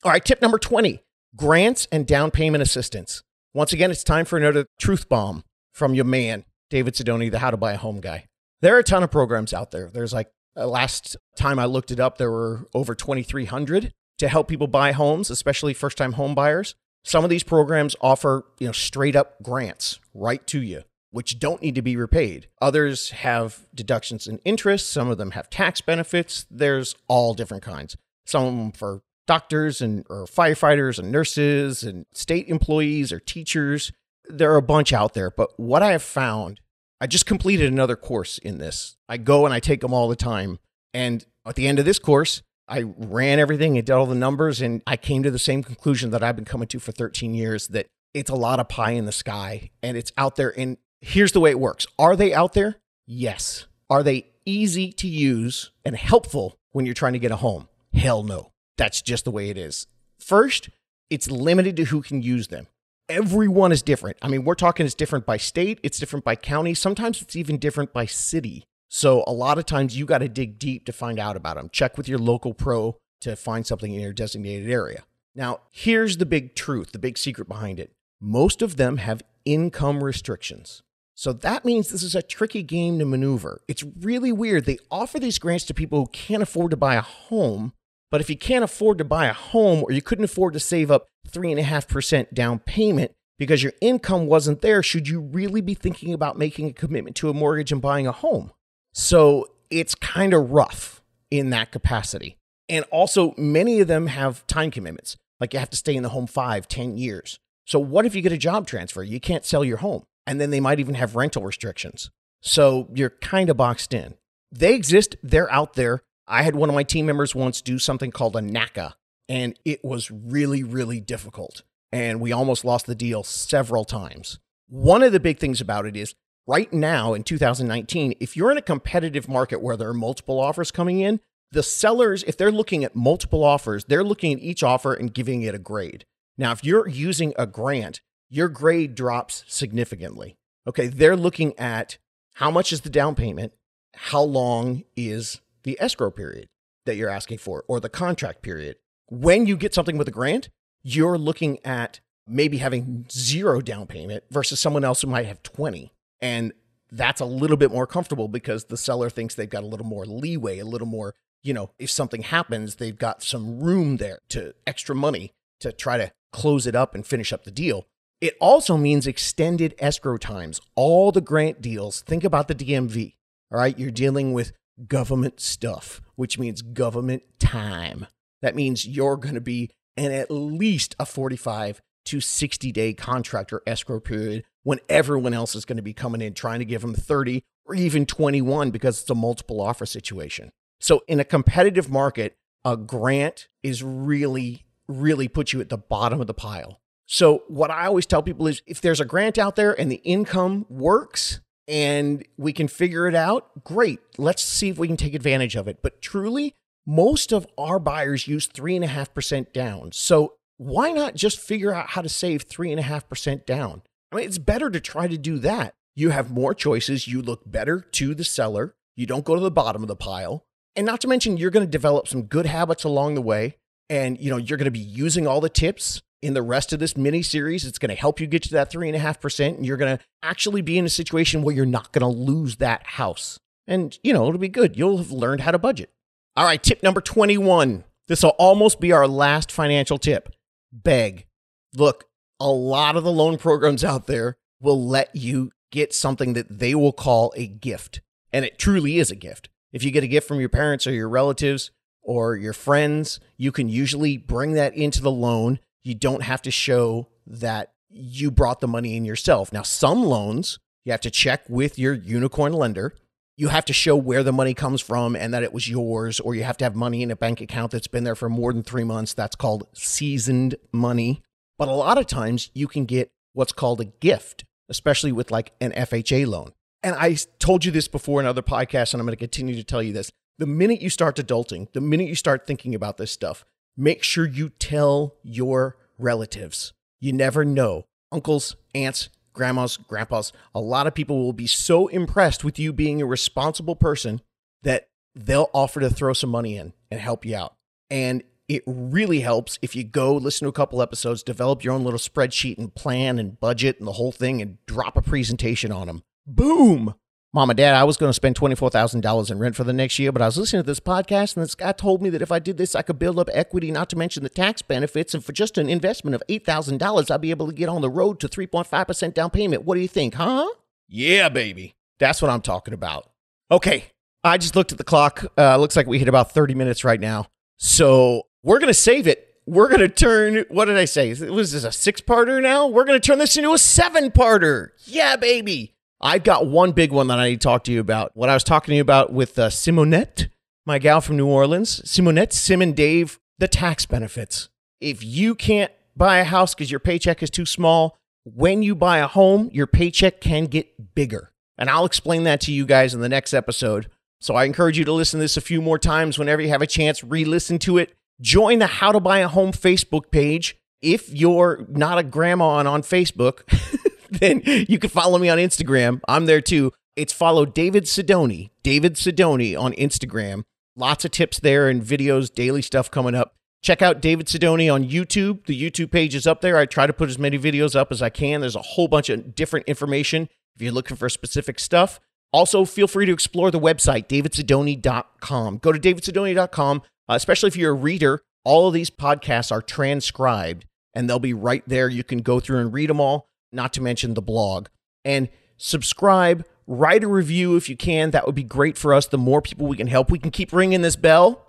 All 0.04 0.12
right, 0.12 0.24
tip 0.24 0.40
number 0.40 0.58
20 0.58 1.02
grants 1.34 1.88
and 1.90 2.06
down 2.06 2.30
payment 2.30 2.62
assistance. 2.62 3.22
Once 3.54 3.72
again, 3.72 3.90
it's 3.90 4.04
time 4.04 4.24
for 4.24 4.36
another 4.36 4.66
truth 4.78 5.08
bomb 5.08 5.42
from 5.72 5.94
your 5.94 6.04
man, 6.04 6.44
David 6.70 6.94
Sidoni, 6.94 7.30
the 7.30 7.38
How 7.38 7.50
to 7.50 7.56
Buy 7.56 7.72
a 7.72 7.76
Home 7.78 8.00
guy. 8.00 8.26
There 8.60 8.76
are 8.76 8.80
a 8.80 8.84
ton 8.84 9.02
of 9.02 9.10
programs 9.10 9.52
out 9.52 9.70
there. 9.70 9.90
There's 9.90 10.12
like, 10.12 10.30
uh, 10.56 10.66
last 10.66 11.16
time 11.36 11.58
I 11.58 11.64
looked 11.64 11.90
it 11.90 12.00
up, 12.00 12.18
there 12.18 12.30
were 12.30 12.66
over 12.74 12.94
2,300 12.94 13.92
to 14.18 14.28
help 14.28 14.48
people 14.48 14.66
buy 14.66 14.92
homes, 14.92 15.30
especially 15.30 15.72
first 15.72 15.96
time 15.96 16.12
home 16.12 16.34
buyers. 16.34 16.74
Some 17.04 17.24
of 17.24 17.30
these 17.30 17.44
programs 17.44 17.96
offer, 18.00 18.44
you 18.58 18.66
know, 18.66 18.72
straight 18.72 19.16
up 19.16 19.42
grants 19.42 20.00
right 20.12 20.46
to 20.48 20.60
you, 20.60 20.82
which 21.10 21.38
don't 21.38 21.62
need 21.62 21.74
to 21.74 21.82
be 21.82 21.96
repaid. 21.96 22.48
Others 22.60 23.10
have 23.10 23.66
deductions 23.74 24.26
and 24.26 24.40
interest. 24.44 24.90
Some 24.90 25.08
of 25.08 25.18
them 25.18 25.32
have 25.32 25.50
tax 25.50 25.80
benefits. 25.80 26.46
There's 26.50 26.94
all 27.08 27.34
different 27.34 27.62
kinds. 27.62 27.96
Some 28.26 28.44
of 28.44 28.56
them 28.56 28.72
for 28.72 29.02
doctors 29.26 29.80
and 29.80 30.04
or 30.08 30.24
firefighters 30.24 30.98
and 30.98 31.10
nurses 31.12 31.82
and 31.82 32.06
state 32.12 32.48
employees 32.48 33.12
or 33.12 33.20
teachers. 33.20 33.92
There 34.28 34.52
are 34.52 34.56
a 34.58 34.62
bunch 34.62 34.92
out 34.92 35.14
there, 35.14 35.30
but 35.30 35.58
what 35.58 35.82
I 35.82 35.92
have 35.92 36.02
found, 36.02 36.60
I 37.00 37.06
just 37.06 37.26
completed 37.26 37.72
another 37.72 37.96
course 37.96 38.38
in 38.38 38.58
this. 38.58 38.96
I 39.08 39.16
go 39.16 39.44
and 39.44 39.54
I 39.54 39.60
take 39.60 39.80
them 39.80 39.94
all 39.94 40.08
the 40.08 40.16
time 40.16 40.58
And 40.94 41.24
at 41.46 41.54
the 41.54 41.68
end 41.68 41.78
of 41.78 41.84
this 41.84 41.98
course, 41.98 42.42
I 42.66 42.82
ran 42.82 43.38
everything 43.38 43.78
and 43.78 43.86
did 43.86 43.92
all 43.92 44.06
the 44.06 44.14
numbers, 44.14 44.60
and 44.60 44.82
I 44.86 44.96
came 44.96 45.22
to 45.22 45.30
the 45.30 45.38
same 45.38 45.62
conclusion 45.62 46.10
that 46.10 46.22
I've 46.22 46.36
been 46.36 46.44
coming 46.44 46.68
to 46.68 46.78
for 46.78 46.92
13 46.92 47.34
years 47.34 47.68
that 47.68 47.86
it's 48.14 48.30
a 48.30 48.34
lot 48.34 48.60
of 48.60 48.68
pie 48.68 48.92
in 48.92 49.06
the 49.06 49.12
sky 49.12 49.70
and 49.82 49.96
it's 49.96 50.12
out 50.16 50.36
there. 50.36 50.58
And 50.58 50.76
here's 51.00 51.32
the 51.32 51.40
way 51.40 51.50
it 51.50 51.60
works 51.60 51.86
Are 51.98 52.16
they 52.16 52.32
out 52.32 52.52
there? 52.52 52.76
Yes. 53.06 53.66
Are 53.90 54.02
they 54.02 54.26
easy 54.44 54.92
to 54.92 55.08
use 55.08 55.70
and 55.84 55.96
helpful 55.96 56.58
when 56.72 56.84
you're 56.84 56.94
trying 56.94 57.14
to 57.14 57.18
get 57.18 57.30
a 57.30 57.36
home? 57.36 57.68
Hell 57.94 58.22
no. 58.22 58.50
That's 58.76 59.02
just 59.02 59.24
the 59.24 59.30
way 59.30 59.50
it 59.50 59.58
is. 59.58 59.86
First, 60.18 60.68
it's 61.10 61.30
limited 61.30 61.76
to 61.76 61.84
who 61.84 62.02
can 62.02 62.22
use 62.22 62.48
them. 62.48 62.66
Everyone 63.08 63.72
is 63.72 63.82
different. 63.82 64.18
I 64.20 64.28
mean, 64.28 64.44
we're 64.44 64.54
talking 64.54 64.84
it's 64.84 64.94
different 64.94 65.24
by 65.24 65.38
state, 65.38 65.80
it's 65.82 65.98
different 65.98 66.24
by 66.24 66.36
county, 66.36 66.74
sometimes 66.74 67.22
it's 67.22 67.36
even 67.36 67.56
different 67.56 67.94
by 67.94 68.04
city. 68.04 68.64
So 68.88 69.24
a 69.26 69.32
lot 69.32 69.58
of 69.58 69.64
times 69.64 69.98
you 69.98 70.04
got 70.04 70.18
to 70.18 70.28
dig 70.28 70.58
deep 70.58 70.84
to 70.86 70.92
find 70.92 71.18
out 71.18 71.36
about 71.36 71.56
them. 71.56 71.70
Check 71.72 71.96
with 71.96 72.08
your 72.08 72.18
local 72.18 72.52
pro 72.52 72.96
to 73.22 73.36
find 73.36 73.66
something 73.66 73.92
in 73.92 74.00
your 74.00 74.12
designated 74.12 74.70
area. 74.70 75.04
Now, 75.34 75.60
here's 75.70 76.18
the 76.18 76.26
big 76.26 76.54
truth, 76.54 76.92
the 76.92 76.98
big 76.98 77.16
secret 77.16 77.48
behind 77.48 77.80
it. 77.80 77.92
Most 78.20 78.60
of 78.60 78.76
them 78.76 78.96
have 78.98 79.22
income 79.44 80.02
restrictions. 80.02 80.82
So 81.18 81.32
that 81.32 81.64
means 81.64 81.88
this 81.88 82.04
is 82.04 82.14
a 82.14 82.22
tricky 82.22 82.62
game 82.62 83.00
to 83.00 83.04
maneuver. 83.04 83.60
It's 83.66 83.82
really 83.82 84.30
weird. 84.30 84.66
They 84.66 84.78
offer 84.88 85.18
these 85.18 85.40
grants 85.40 85.64
to 85.64 85.74
people 85.74 85.98
who 85.98 86.06
can't 86.12 86.44
afford 86.44 86.70
to 86.70 86.76
buy 86.76 86.94
a 86.94 87.00
home, 87.00 87.72
but 88.08 88.20
if 88.20 88.30
you 88.30 88.38
can't 88.38 88.62
afford 88.62 88.98
to 88.98 89.04
buy 89.04 89.26
a 89.26 89.32
home 89.32 89.82
or 89.82 89.90
you 89.90 90.00
couldn't 90.00 90.26
afford 90.26 90.52
to 90.52 90.60
save 90.60 90.92
up 90.92 91.08
3.5% 91.28 92.32
down 92.32 92.60
payment 92.60 93.10
because 93.36 93.64
your 93.64 93.72
income 93.80 94.28
wasn't 94.28 94.60
there, 94.60 94.80
should 94.80 95.08
you 95.08 95.20
really 95.20 95.60
be 95.60 95.74
thinking 95.74 96.14
about 96.14 96.38
making 96.38 96.68
a 96.68 96.72
commitment 96.72 97.16
to 97.16 97.28
a 97.28 97.34
mortgage 97.34 97.72
and 97.72 97.82
buying 97.82 98.06
a 98.06 98.12
home? 98.12 98.52
So 98.94 99.48
it's 99.70 99.96
kind 99.96 100.32
of 100.32 100.52
rough 100.52 101.02
in 101.32 101.50
that 101.50 101.72
capacity. 101.72 102.38
And 102.68 102.84
also, 102.92 103.34
many 103.36 103.80
of 103.80 103.88
them 103.88 104.06
have 104.06 104.46
time 104.46 104.70
commitments, 104.70 105.16
like 105.40 105.52
you 105.52 105.58
have 105.58 105.70
to 105.70 105.76
stay 105.76 105.96
in 105.96 106.04
the 106.04 106.10
home 106.10 106.28
five, 106.28 106.68
ten 106.68 106.96
years. 106.96 107.40
So, 107.66 107.80
what 107.80 108.06
if 108.06 108.14
you 108.14 108.22
get 108.22 108.30
a 108.30 108.38
job 108.38 108.68
transfer? 108.68 109.02
You 109.02 109.18
can't 109.18 109.44
sell 109.44 109.64
your 109.64 109.78
home. 109.78 110.04
And 110.28 110.40
then 110.40 110.50
they 110.50 110.60
might 110.60 110.78
even 110.78 110.94
have 110.94 111.16
rental 111.16 111.42
restrictions. 111.42 112.10
So, 112.40 112.88
you're 112.94 113.10
kind 113.10 113.50
of 113.50 113.56
boxed 113.56 113.92
in. 113.92 114.14
They 114.52 114.74
exist, 114.74 115.16
they're 115.22 115.50
out 115.52 115.74
there. 115.74 116.02
I 116.28 116.42
had 116.42 116.54
one 116.54 116.68
of 116.68 116.74
my 116.74 116.82
team 116.82 117.06
members 117.06 117.34
once 117.34 117.62
do 117.62 117.78
something 117.78 118.10
called 118.10 118.36
a 118.36 118.40
NACA, 118.40 118.92
and 119.28 119.58
it 119.64 119.82
was 119.82 120.10
really, 120.10 120.62
really 120.62 121.00
difficult. 121.00 121.62
And 121.90 122.20
we 122.20 122.32
almost 122.32 122.64
lost 122.64 122.86
the 122.86 122.94
deal 122.94 123.22
several 123.22 123.84
times. 123.84 124.38
One 124.68 125.02
of 125.02 125.12
the 125.12 125.20
big 125.20 125.38
things 125.38 125.60
about 125.60 125.86
it 125.86 125.96
is 125.96 126.14
right 126.46 126.70
now 126.72 127.14
in 127.14 127.22
2019, 127.22 128.14
if 128.20 128.36
you're 128.36 128.52
in 128.52 128.58
a 128.58 128.62
competitive 128.62 129.28
market 129.28 129.62
where 129.62 129.76
there 129.76 129.88
are 129.88 129.94
multiple 129.94 130.38
offers 130.38 130.70
coming 130.70 131.00
in, 131.00 131.20
the 131.50 131.62
sellers, 131.62 132.22
if 132.24 132.36
they're 132.36 132.52
looking 132.52 132.84
at 132.84 132.94
multiple 132.94 133.42
offers, 133.42 133.86
they're 133.86 134.04
looking 134.04 134.34
at 134.34 134.42
each 134.42 134.62
offer 134.62 134.92
and 134.92 135.14
giving 135.14 135.42
it 135.42 135.54
a 135.54 135.58
grade. 135.58 136.04
Now, 136.36 136.52
if 136.52 136.62
you're 136.62 136.86
using 136.86 137.32
a 137.38 137.46
grant, 137.46 138.02
your 138.30 138.48
grade 138.48 138.94
drops 138.94 139.44
significantly. 139.46 140.36
Okay, 140.66 140.88
they're 140.88 141.16
looking 141.16 141.58
at 141.58 141.98
how 142.34 142.50
much 142.50 142.72
is 142.72 142.82
the 142.82 142.90
down 142.90 143.14
payment, 143.14 143.52
how 143.94 144.22
long 144.22 144.84
is 144.96 145.40
the 145.62 145.76
escrow 145.80 146.10
period 146.10 146.48
that 146.86 146.96
you're 146.96 147.08
asking 147.08 147.38
for, 147.38 147.64
or 147.68 147.80
the 147.80 147.88
contract 147.88 148.42
period. 148.42 148.76
When 149.08 149.46
you 149.46 149.56
get 149.56 149.74
something 149.74 149.98
with 149.98 150.08
a 150.08 150.12
grant, 150.12 150.48
you're 150.82 151.18
looking 151.18 151.58
at 151.64 152.00
maybe 152.26 152.58
having 152.58 153.06
zero 153.10 153.60
down 153.60 153.86
payment 153.86 154.24
versus 154.30 154.60
someone 154.60 154.84
else 154.84 155.00
who 155.00 155.08
might 155.08 155.26
have 155.26 155.42
20. 155.42 155.92
And 156.20 156.52
that's 156.90 157.20
a 157.20 157.26
little 157.26 157.56
bit 157.56 157.70
more 157.70 157.86
comfortable 157.86 158.28
because 158.28 158.64
the 158.64 158.76
seller 158.76 159.10
thinks 159.10 159.34
they've 159.34 159.48
got 159.48 159.62
a 159.62 159.66
little 159.66 159.86
more 159.86 160.06
leeway, 160.06 160.58
a 160.58 160.64
little 160.64 160.86
more, 160.86 161.14
you 161.42 161.54
know, 161.54 161.70
if 161.78 161.90
something 161.90 162.22
happens, 162.22 162.76
they've 162.76 162.98
got 162.98 163.22
some 163.22 163.60
room 163.60 163.96
there 163.96 164.18
to 164.30 164.54
extra 164.66 164.94
money 164.94 165.32
to 165.60 165.72
try 165.72 165.96
to 165.96 166.12
close 166.32 166.66
it 166.66 166.74
up 166.74 166.94
and 166.94 167.06
finish 167.06 167.32
up 167.32 167.44
the 167.44 167.50
deal. 167.50 167.86
It 168.20 168.34
also 168.40 168.76
means 168.76 169.06
extended 169.06 169.74
escrow 169.78 170.16
times. 170.16 170.60
All 170.74 171.12
the 171.12 171.20
grant 171.20 171.60
deals, 171.60 172.02
think 172.02 172.24
about 172.24 172.48
the 172.48 172.54
DMV. 172.54 173.14
All 173.52 173.58
right, 173.58 173.78
you're 173.78 173.90
dealing 173.90 174.32
with 174.32 174.52
government 174.86 175.40
stuff, 175.40 176.00
which 176.16 176.38
means 176.38 176.62
government 176.62 177.22
time. 177.38 178.06
That 178.42 178.56
means 178.56 178.86
you're 178.86 179.16
going 179.16 179.34
to 179.34 179.40
be 179.40 179.70
in 179.96 180.12
at 180.12 180.30
least 180.30 180.96
a 180.98 181.06
45 181.06 181.80
to 182.06 182.20
60 182.20 182.72
day 182.72 182.92
contract 182.92 183.52
or 183.52 183.62
escrow 183.66 184.00
period 184.00 184.44
when 184.62 184.80
everyone 184.88 185.34
else 185.34 185.54
is 185.54 185.64
going 185.64 185.76
to 185.76 185.82
be 185.82 185.92
coming 185.92 186.20
in 186.20 186.34
trying 186.34 186.58
to 186.58 186.64
give 186.64 186.82
them 186.82 186.94
30 186.94 187.42
or 187.66 187.74
even 187.74 188.06
21 188.06 188.70
because 188.70 189.00
it's 189.00 189.10
a 189.10 189.14
multiple 189.14 189.60
offer 189.60 189.86
situation. 189.86 190.50
So 190.80 191.02
in 191.06 191.20
a 191.20 191.24
competitive 191.24 191.90
market, 191.90 192.36
a 192.64 192.76
grant 192.76 193.48
is 193.62 193.82
really, 193.82 194.64
really 194.88 195.28
put 195.28 195.52
you 195.52 195.60
at 195.60 195.68
the 195.68 195.78
bottom 195.78 196.20
of 196.20 196.26
the 196.26 196.34
pile. 196.34 196.80
So 197.10 197.42
what 197.48 197.70
I 197.70 197.86
always 197.86 198.04
tell 198.04 198.22
people 198.22 198.46
is 198.46 198.60
if 198.66 198.82
there's 198.82 199.00
a 199.00 199.06
grant 199.06 199.38
out 199.38 199.56
there 199.56 199.78
and 199.80 199.90
the 199.90 200.02
income 200.04 200.66
works 200.68 201.40
and 201.66 202.22
we 202.36 202.52
can 202.52 202.68
figure 202.68 203.08
it 203.08 203.14
out, 203.14 203.64
great. 203.64 203.98
Let's 204.18 204.42
see 204.42 204.68
if 204.68 204.78
we 204.78 204.86
can 204.86 204.98
take 204.98 205.14
advantage 205.14 205.56
of 205.56 205.66
it. 205.68 205.78
But 205.82 206.02
truly, 206.02 206.54
most 206.86 207.32
of 207.32 207.46
our 207.56 207.78
buyers 207.78 208.28
use 208.28 208.46
three 208.46 208.76
and 208.76 208.84
a 208.84 208.88
half 208.88 209.14
percent 209.14 209.54
down. 209.54 209.92
So 209.92 210.34
why 210.58 210.92
not 210.92 211.14
just 211.14 211.40
figure 211.40 211.72
out 211.72 211.90
how 211.90 212.02
to 212.02 212.10
save 212.10 212.42
three 212.42 212.70
and 212.70 212.78
a 212.78 212.84
half 212.84 213.08
percent 213.08 213.46
down? 213.46 213.82
I 214.12 214.16
mean, 214.16 214.26
it's 214.26 214.38
better 214.38 214.68
to 214.68 214.80
try 214.80 215.08
to 215.08 215.16
do 215.16 215.38
that. 215.38 215.74
You 215.94 216.10
have 216.10 216.30
more 216.30 216.54
choices. 216.54 217.08
You 217.08 217.22
look 217.22 217.50
better 217.50 217.80
to 217.80 218.14
the 218.14 218.24
seller. 218.24 218.74
You 218.96 219.06
don't 219.06 219.24
go 219.24 219.34
to 219.34 219.40
the 219.40 219.50
bottom 219.50 219.80
of 219.80 219.88
the 219.88 219.96
pile. 219.96 220.44
And 220.76 220.84
not 220.84 221.00
to 221.00 221.08
mention, 221.08 221.38
you're 221.38 221.50
going 221.50 221.66
to 221.66 221.70
develop 221.70 222.06
some 222.06 222.24
good 222.24 222.46
habits 222.46 222.84
along 222.84 223.14
the 223.14 223.22
way. 223.22 223.56
And, 223.88 224.20
you 224.20 224.30
know, 224.30 224.36
you're 224.36 224.58
going 224.58 224.66
to 224.66 224.70
be 224.70 224.78
using 224.78 225.26
all 225.26 225.40
the 225.40 225.48
tips 225.48 226.02
in 226.22 226.34
the 226.34 226.42
rest 226.42 226.72
of 226.72 226.78
this 226.78 226.96
mini 226.96 227.22
series. 227.22 227.64
It's 227.64 227.78
going 227.78 227.90
to 227.90 227.94
help 227.94 228.20
you 228.20 228.26
get 228.26 228.42
to 228.44 228.50
that 228.52 228.70
three 228.70 228.88
and 228.88 228.96
a 228.96 229.00
half 229.00 229.20
percent. 229.20 229.56
And 229.56 229.66
you're 229.66 229.76
going 229.76 229.98
to 229.98 230.04
actually 230.22 230.62
be 230.62 230.78
in 230.78 230.84
a 230.84 230.90
situation 230.90 231.42
where 231.42 231.54
you're 231.54 231.66
not 231.66 231.92
going 231.92 232.02
to 232.02 232.20
lose 232.20 232.56
that 232.56 232.84
house. 232.86 233.38
And, 233.66 233.98
you 234.02 234.12
know, 234.12 234.26
it'll 234.26 234.38
be 234.38 234.48
good. 234.48 234.76
You'll 234.76 234.98
have 234.98 235.12
learned 235.12 235.42
how 235.42 235.50
to 235.50 235.58
budget. 235.58 235.90
All 236.36 236.44
right, 236.44 236.62
tip 236.62 236.82
number 236.82 237.00
21. 237.00 237.84
This 238.06 238.22
will 238.22 238.30
almost 238.30 238.80
be 238.80 238.92
our 238.92 239.06
last 239.06 239.52
financial 239.52 239.98
tip. 239.98 240.34
Beg. 240.72 241.26
Look, 241.74 242.04
a 242.40 242.48
lot 242.48 242.96
of 242.96 243.04
the 243.04 243.12
loan 243.12 243.38
programs 243.38 243.84
out 243.84 244.06
there 244.06 244.36
will 244.60 244.82
let 244.82 245.14
you 245.14 245.50
get 245.70 245.92
something 245.92 246.32
that 246.32 246.58
they 246.58 246.74
will 246.74 246.92
call 246.92 247.32
a 247.36 247.46
gift. 247.46 248.00
And 248.32 248.44
it 248.44 248.58
truly 248.58 248.98
is 248.98 249.10
a 249.10 249.16
gift. 249.16 249.48
If 249.72 249.82
you 249.82 249.90
get 249.90 250.04
a 250.04 250.08
gift 250.08 250.26
from 250.26 250.40
your 250.40 250.48
parents 250.48 250.86
or 250.86 250.92
your 250.92 251.08
relatives 251.08 251.70
or 252.02 252.36
your 252.36 252.52
friends, 252.52 253.20
you 253.36 253.52
can 253.52 253.68
usually 253.68 254.16
bring 254.16 254.52
that 254.52 254.74
into 254.74 255.02
the 255.02 255.10
loan. 255.10 255.58
You 255.84 255.94
don't 255.94 256.22
have 256.22 256.42
to 256.42 256.50
show 256.50 257.08
that 257.26 257.72
you 257.90 258.30
brought 258.30 258.60
the 258.60 258.68
money 258.68 258.96
in 258.96 259.04
yourself. 259.04 259.52
Now, 259.52 259.62
some 259.62 260.02
loans 260.02 260.58
you 260.88 260.92
have 260.92 261.00
to 261.02 261.10
check 261.10 261.42
with 261.50 261.78
your 261.78 261.92
unicorn 261.92 262.54
lender. 262.54 262.94
You 263.36 263.48
have 263.48 263.66
to 263.66 263.74
show 263.74 263.94
where 263.94 264.22
the 264.22 264.32
money 264.32 264.54
comes 264.54 264.80
from 264.80 265.14
and 265.14 265.34
that 265.34 265.42
it 265.42 265.52
was 265.52 265.68
yours, 265.68 266.18
or 266.18 266.34
you 266.34 266.44
have 266.44 266.56
to 266.56 266.64
have 266.64 266.74
money 266.74 267.02
in 267.02 267.10
a 267.10 267.16
bank 267.16 267.42
account 267.42 267.72
that's 267.72 267.86
been 267.86 268.04
there 268.04 268.14
for 268.14 268.30
more 268.30 268.54
than 268.54 268.62
three 268.62 268.84
months. 268.84 269.12
That's 269.12 269.36
called 269.36 269.68
seasoned 269.74 270.56
money. 270.72 271.22
But 271.58 271.68
a 271.68 271.72
lot 271.72 271.98
of 271.98 272.06
times 272.06 272.50
you 272.54 272.68
can 272.68 272.86
get 272.86 273.10
what's 273.34 273.52
called 273.52 273.82
a 273.82 273.84
gift, 273.84 274.46
especially 274.70 275.12
with 275.12 275.30
like 275.30 275.52
an 275.60 275.72
FHA 275.72 276.26
loan. 276.26 276.52
And 276.82 276.96
I 276.96 277.18
told 277.38 277.66
you 277.66 277.70
this 277.70 277.86
before 277.86 278.18
in 278.20 278.26
other 278.26 278.40
podcasts, 278.40 278.94
and 278.94 279.00
I'm 279.00 279.06
going 279.06 279.16
to 279.16 279.16
continue 279.16 279.56
to 279.56 279.64
tell 279.64 279.82
you 279.82 279.92
this. 279.92 280.10
The 280.38 280.46
minute 280.46 280.80
you 280.80 280.88
start 280.88 281.16
adulting, 281.16 281.70
the 281.74 281.82
minute 281.82 282.08
you 282.08 282.14
start 282.14 282.46
thinking 282.46 282.74
about 282.74 282.96
this 282.96 283.12
stuff, 283.12 283.44
make 283.78 284.02
sure 284.02 284.26
you 284.26 284.50
tell 284.50 285.14
your 285.22 285.76
relatives. 285.98 286.72
You 287.00 287.12
never 287.12 287.44
know. 287.44 287.84
Uncles, 288.10 288.56
aunts, 288.74 289.08
grandmas, 289.32 289.76
grandpas, 289.76 290.32
a 290.54 290.60
lot 290.60 290.86
of 290.86 290.94
people 290.94 291.24
will 291.24 291.32
be 291.32 291.46
so 291.46 291.86
impressed 291.86 292.42
with 292.42 292.58
you 292.58 292.72
being 292.72 293.00
a 293.00 293.06
responsible 293.06 293.76
person 293.76 294.20
that 294.62 294.88
they'll 295.14 295.50
offer 295.54 295.80
to 295.80 295.90
throw 295.90 296.12
some 296.12 296.30
money 296.30 296.56
in 296.56 296.72
and 296.90 297.00
help 297.00 297.24
you 297.24 297.36
out. 297.36 297.54
And 297.88 298.24
it 298.48 298.62
really 298.66 299.20
helps 299.20 299.58
if 299.62 299.76
you 299.76 299.84
go 299.84 300.16
listen 300.16 300.46
to 300.46 300.48
a 300.48 300.52
couple 300.52 300.82
episodes, 300.82 301.22
develop 301.22 301.62
your 301.62 301.74
own 301.74 301.84
little 301.84 301.98
spreadsheet 301.98 302.58
and 302.58 302.74
plan 302.74 303.18
and 303.18 303.38
budget 303.38 303.78
and 303.78 303.86
the 303.86 303.92
whole 303.92 304.12
thing 304.12 304.42
and 304.42 304.58
drop 304.66 304.96
a 304.96 305.02
presentation 305.02 305.70
on 305.70 305.86
them. 305.86 306.02
Boom. 306.26 306.94
Mom 307.34 307.50
and 307.50 307.58
Dad, 307.58 307.74
I 307.74 307.84
was 307.84 307.98
going 307.98 308.08
to 308.08 308.14
spend 308.14 308.36
$24,000 308.36 309.30
in 309.30 309.38
rent 309.38 309.54
for 309.54 309.62
the 309.64 309.72
next 309.74 309.98
year, 309.98 310.12
but 310.12 310.22
I 310.22 310.26
was 310.26 310.38
listening 310.38 310.62
to 310.62 310.66
this 310.66 310.80
podcast 310.80 311.36
and 311.36 311.44
this 311.44 311.54
guy 311.54 311.72
told 311.72 312.00
me 312.00 312.08
that 312.08 312.22
if 312.22 312.32
I 312.32 312.38
did 312.38 312.56
this, 312.56 312.74
I 312.74 312.80
could 312.80 312.98
build 312.98 313.18
up 313.18 313.28
equity, 313.34 313.70
not 313.70 313.90
to 313.90 313.96
mention 313.96 314.22
the 314.22 314.30
tax 314.30 314.62
benefits. 314.62 315.12
And 315.12 315.22
for 315.22 315.32
just 315.32 315.58
an 315.58 315.68
investment 315.68 316.14
of 316.14 316.22
$8,000, 316.30 317.10
I'd 317.10 317.20
be 317.20 317.30
able 317.30 317.46
to 317.46 317.52
get 317.52 317.68
on 317.68 317.82
the 317.82 317.90
road 317.90 318.18
to 318.20 318.28
3.5% 318.28 319.12
down 319.12 319.28
payment. 319.28 319.64
What 319.64 319.74
do 319.74 319.82
you 319.82 319.88
think, 319.88 320.14
huh? 320.14 320.48
Yeah, 320.88 321.28
baby. 321.28 321.74
That's 321.98 322.22
what 322.22 322.30
I'm 322.30 322.40
talking 322.40 322.72
about. 322.72 323.10
Okay. 323.50 323.84
I 324.24 324.38
just 324.38 324.56
looked 324.56 324.72
at 324.72 324.78
the 324.78 324.84
clock. 324.84 325.26
Uh, 325.36 325.58
looks 325.58 325.76
like 325.76 325.86
we 325.86 325.98
hit 325.98 326.08
about 326.08 326.32
30 326.32 326.54
minutes 326.54 326.82
right 326.82 327.00
now. 327.00 327.26
So 327.58 328.22
we're 328.42 328.58
going 328.58 328.68
to 328.68 328.74
save 328.74 329.06
it. 329.06 329.26
We're 329.44 329.68
going 329.68 329.80
to 329.80 329.88
turn, 329.88 330.46
what 330.48 330.64
did 330.64 330.78
I 330.78 330.86
say? 330.86 331.10
Was 331.10 331.52
this 331.52 331.64
a 331.64 331.72
six 331.72 332.00
parter 332.00 332.40
now? 332.40 332.66
We're 332.68 332.84
going 332.84 332.98
to 332.98 333.06
turn 333.06 333.18
this 333.18 333.36
into 333.36 333.52
a 333.52 333.58
seven 333.58 334.10
parter. 334.10 334.68
Yeah, 334.86 335.16
baby. 335.16 335.74
I've 336.00 336.24
got 336.24 336.46
one 336.46 336.72
big 336.72 336.92
one 336.92 337.08
that 337.08 337.18
I 337.18 337.30
need 337.30 337.40
to 337.40 337.44
talk 337.44 337.64
to 337.64 337.72
you 337.72 337.80
about. 337.80 338.12
What 338.14 338.28
I 338.28 338.34
was 338.34 338.44
talking 338.44 338.72
to 338.72 338.76
you 338.76 338.82
about 338.82 339.12
with 339.12 339.38
uh, 339.38 339.48
Simonette, 339.48 340.28
my 340.64 340.78
gal 340.78 341.00
from 341.00 341.16
New 341.16 341.26
Orleans, 341.26 341.80
Simonette, 341.84 342.32
Sim, 342.32 342.62
and 342.62 342.76
Dave, 342.76 343.18
the 343.38 343.48
tax 343.48 343.84
benefits. 343.84 344.48
If 344.80 345.02
you 345.04 345.34
can't 345.34 345.72
buy 345.96 346.18
a 346.18 346.24
house 346.24 346.54
because 346.54 346.70
your 346.70 346.80
paycheck 346.80 347.22
is 347.22 347.30
too 347.30 347.46
small, 347.46 347.98
when 348.24 348.62
you 348.62 348.74
buy 348.74 348.98
a 348.98 349.06
home, 349.08 349.50
your 349.52 349.66
paycheck 349.66 350.20
can 350.20 350.44
get 350.44 350.94
bigger. 350.94 351.32
And 351.56 351.68
I'll 351.68 351.84
explain 351.84 352.22
that 352.24 352.40
to 352.42 352.52
you 352.52 352.64
guys 352.64 352.94
in 352.94 353.00
the 353.00 353.08
next 353.08 353.34
episode. 353.34 353.90
So 354.20 354.34
I 354.34 354.44
encourage 354.44 354.78
you 354.78 354.84
to 354.84 354.92
listen 354.92 355.18
to 355.18 355.24
this 355.24 355.36
a 355.36 355.40
few 355.40 355.60
more 355.60 355.78
times 355.78 356.18
whenever 356.18 356.42
you 356.42 356.48
have 356.48 356.62
a 356.62 356.66
chance, 356.66 357.02
re 357.02 357.24
listen 357.24 357.58
to 357.60 357.78
it. 357.78 357.94
Join 358.20 358.58
the 358.58 358.66
How 358.66 358.92
to 358.92 359.00
Buy 359.00 359.18
a 359.18 359.28
Home 359.28 359.52
Facebook 359.52 360.10
page. 360.10 360.56
If 360.80 361.10
you're 361.10 361.66
not 361.68 361.98
a 361.98 362.02
grandma 362.04 362.48
on, 362.48 362.66
on 362.66 362.82
Facebook, 362.82 363.42
then 364.20 364.42
you 364.44 364.78
can 364.78 364.90
follow 364.90 365.18
me 365.18 365.28
on 365.28 365.38
Instagram. 365.38 366.00
I'm 366.08 366.26
there 366.26 366.40
too. 366.40 366.72
It's 366.96 367.12
follow 367.12 367.46
David 367.46 367.84
Sidoni, 367.84 368.50
David 368.62 368.94
Sidoni 368.94 369.58
on 369.58 369.72
Instagram. 369.74 370.44
Lots 370.76 371.04
of 371.04 371.10
tips 371.10 371.40
there 371.40 371.68
and 371.68 371.82
videos, 371.82 372.32
daily 372.32 372.62
stuff 372.62 372.90
coming 372.90 373.14
up. 373.14 373.34
Check 373.62 373.82
out 373.82 374.00
David 374.00 374.26
Sidoni 374.26 374.72
on 374.72 374.84
YouTube. 374.84 375.46
The 375.46 375.60
YouTube 375.60 375.90
page 375.90 376.14
is 376.14 376.26
up 376.26 376.40
there. 376.40 376.56
I 376.56 376.66
try 376.66 376.86
to 376.86 376.92
put 376.92 377.08
as 377.08 377.18
many 377.18 377.38
videos 377.38 377.74
up 377.74 377.90
as 377.90 378.00
I 378.00 378.08
can. 378.08 378.40
There's 378.40 378.56
a 378.56 378.62
whole 378.62 378.88
bunch 378.88 379.08
of 379.08 379.34
different 379.34 379.66
information 379.66 380.28
if 380.54 380.62
you're 380.62 380.72
looking 380.72 380.96
for 380.96 381.08
specific 381.08 381.58
stuff. 381.58 382.00
Also, 382.32 382.64
feel 382.64 382.86
free 382.86 383.06
to 383.06 383.12
explore 383.12 383.50
the 383.50 383.60
website, 383.60 384.06
davidsidoni.com. 384.06 385.58
Go 385.58 385.72
to 385.72 385.78
davidsidoni.com, 385.78 386.82
uh, 387.08 387.14
especially 387.14 387.48
if 387.48 387.56
you're 387.56 387.72
a 387.72 387.74
reader. 387.74 388.22
All 388.44 388.68
of 388.68 388.74
these 388.74 388.90
podcasts 388.90 389.50
are 389.50 389.62
transcribed 389.62 390.66
and 390.94 391.08
they'll 391.08 391.18
be 391.18 391.34
right 391.34 391.62
there. 391.66 391.88
You 391.88 392.04
can 392.04 392.20
go 392.20 392.40
through 392.40 392.58
and 392.58 392.72
read 392.72 392.90
them 392.90 393.00
all, 393.00 393.27
not 393.52 393.72
to 393.74 393.82
mention 393.82 394.14
the 394.14 394.22
blog. 394.22 394.68
And 395.04 395.28
subscribe, 395.56 396.46
write 396.66 397.04
a 397.04 397.08
review 397.08 397.56
if 397.56 397.68
you 397.68 397.76
can. 397.76 398.10
That 398.10 398.26
would 398.26 398.34
be 398.34 398.42
great 398.42 398.76
for 398.76 398.94
us. 398.94 399.06
The 399.06 399.18
more 399.18 399.42
people 399.42 399.66
we 399.66 399.76
can 399.76 399.86
help, 399.86 400.10
we 400.10 400.18
can 400.18 400.30
keep 400.30 400.52
ringing 400.52 400.82
this 400.82 400.96
bell. 400.96 401.46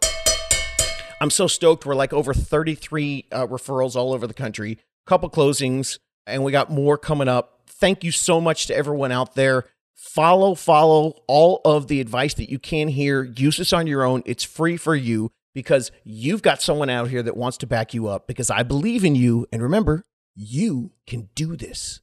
I'm 1.22 1.30
so 1.30 1.48
stoked. 1.48 1.86
We're 1.86 1.96
like 1.96 2.14
over 2.14 2.34
33 2.34 3.26
uh, 3.32 3.48
referrals 3.48 3.96
all 3.96 4.14
over 4.14 4.26
the 4.26 4.34
country, 4.34 4.80
couple 5.06 5.30
closings, 5.30 6.00
and 6.26 6.44
we 6.44 6.52
got 6.52 6.72
more 6.72 6.98
coming 6.98 7.28
up. 7.28 7.64
Thank 7.68 8.04
you 8.04 8.12
so 8.12 8.40
much 8.40 8.68
to 8.68 8.76
everyone 8.76 9.12
out 9.12 9.36
there. 9.36 9.66
Follow, 9.96 10.56
follow 10.56 11.16
all 11.28 11.62
of 11.66 11.88
the 11.88 12.00
advice 12.00 12.34
that 12.36 12.50
you 12.50 12.58
can 12.58 12.88
hear. 12.88 13.24
Use 13.24 13.58
this 13.58 13.74
on 13.74 13.86
your 13.86 14.04
own. 14.04 14.24
It's 14.26 14.46
free 14.46 14.78
for 14.78 14.96
you 14.96 15.32
because 15.54 15.92
you've 16.06 16.42
got 16.42 16.62
someone 16.62 16.90
out 16.90 17.10
here 17.10 17.22
that 17.22 17.36
wants 17.36 17.58
to 17.58 17.68
back 17.68 17.94
you 17.94 18.08
up 18.08 18.26
because 18.26 18.50
I 18.50 18.64
believe 18.64 19.04
in 19.04 19.16
you. 19.16 19.46
And 19.52 19.62
remember, 19.62 20.06
you 20.40 20.92
can 21.06 21.28
do 21.36 21.58
this. 21.58 22.00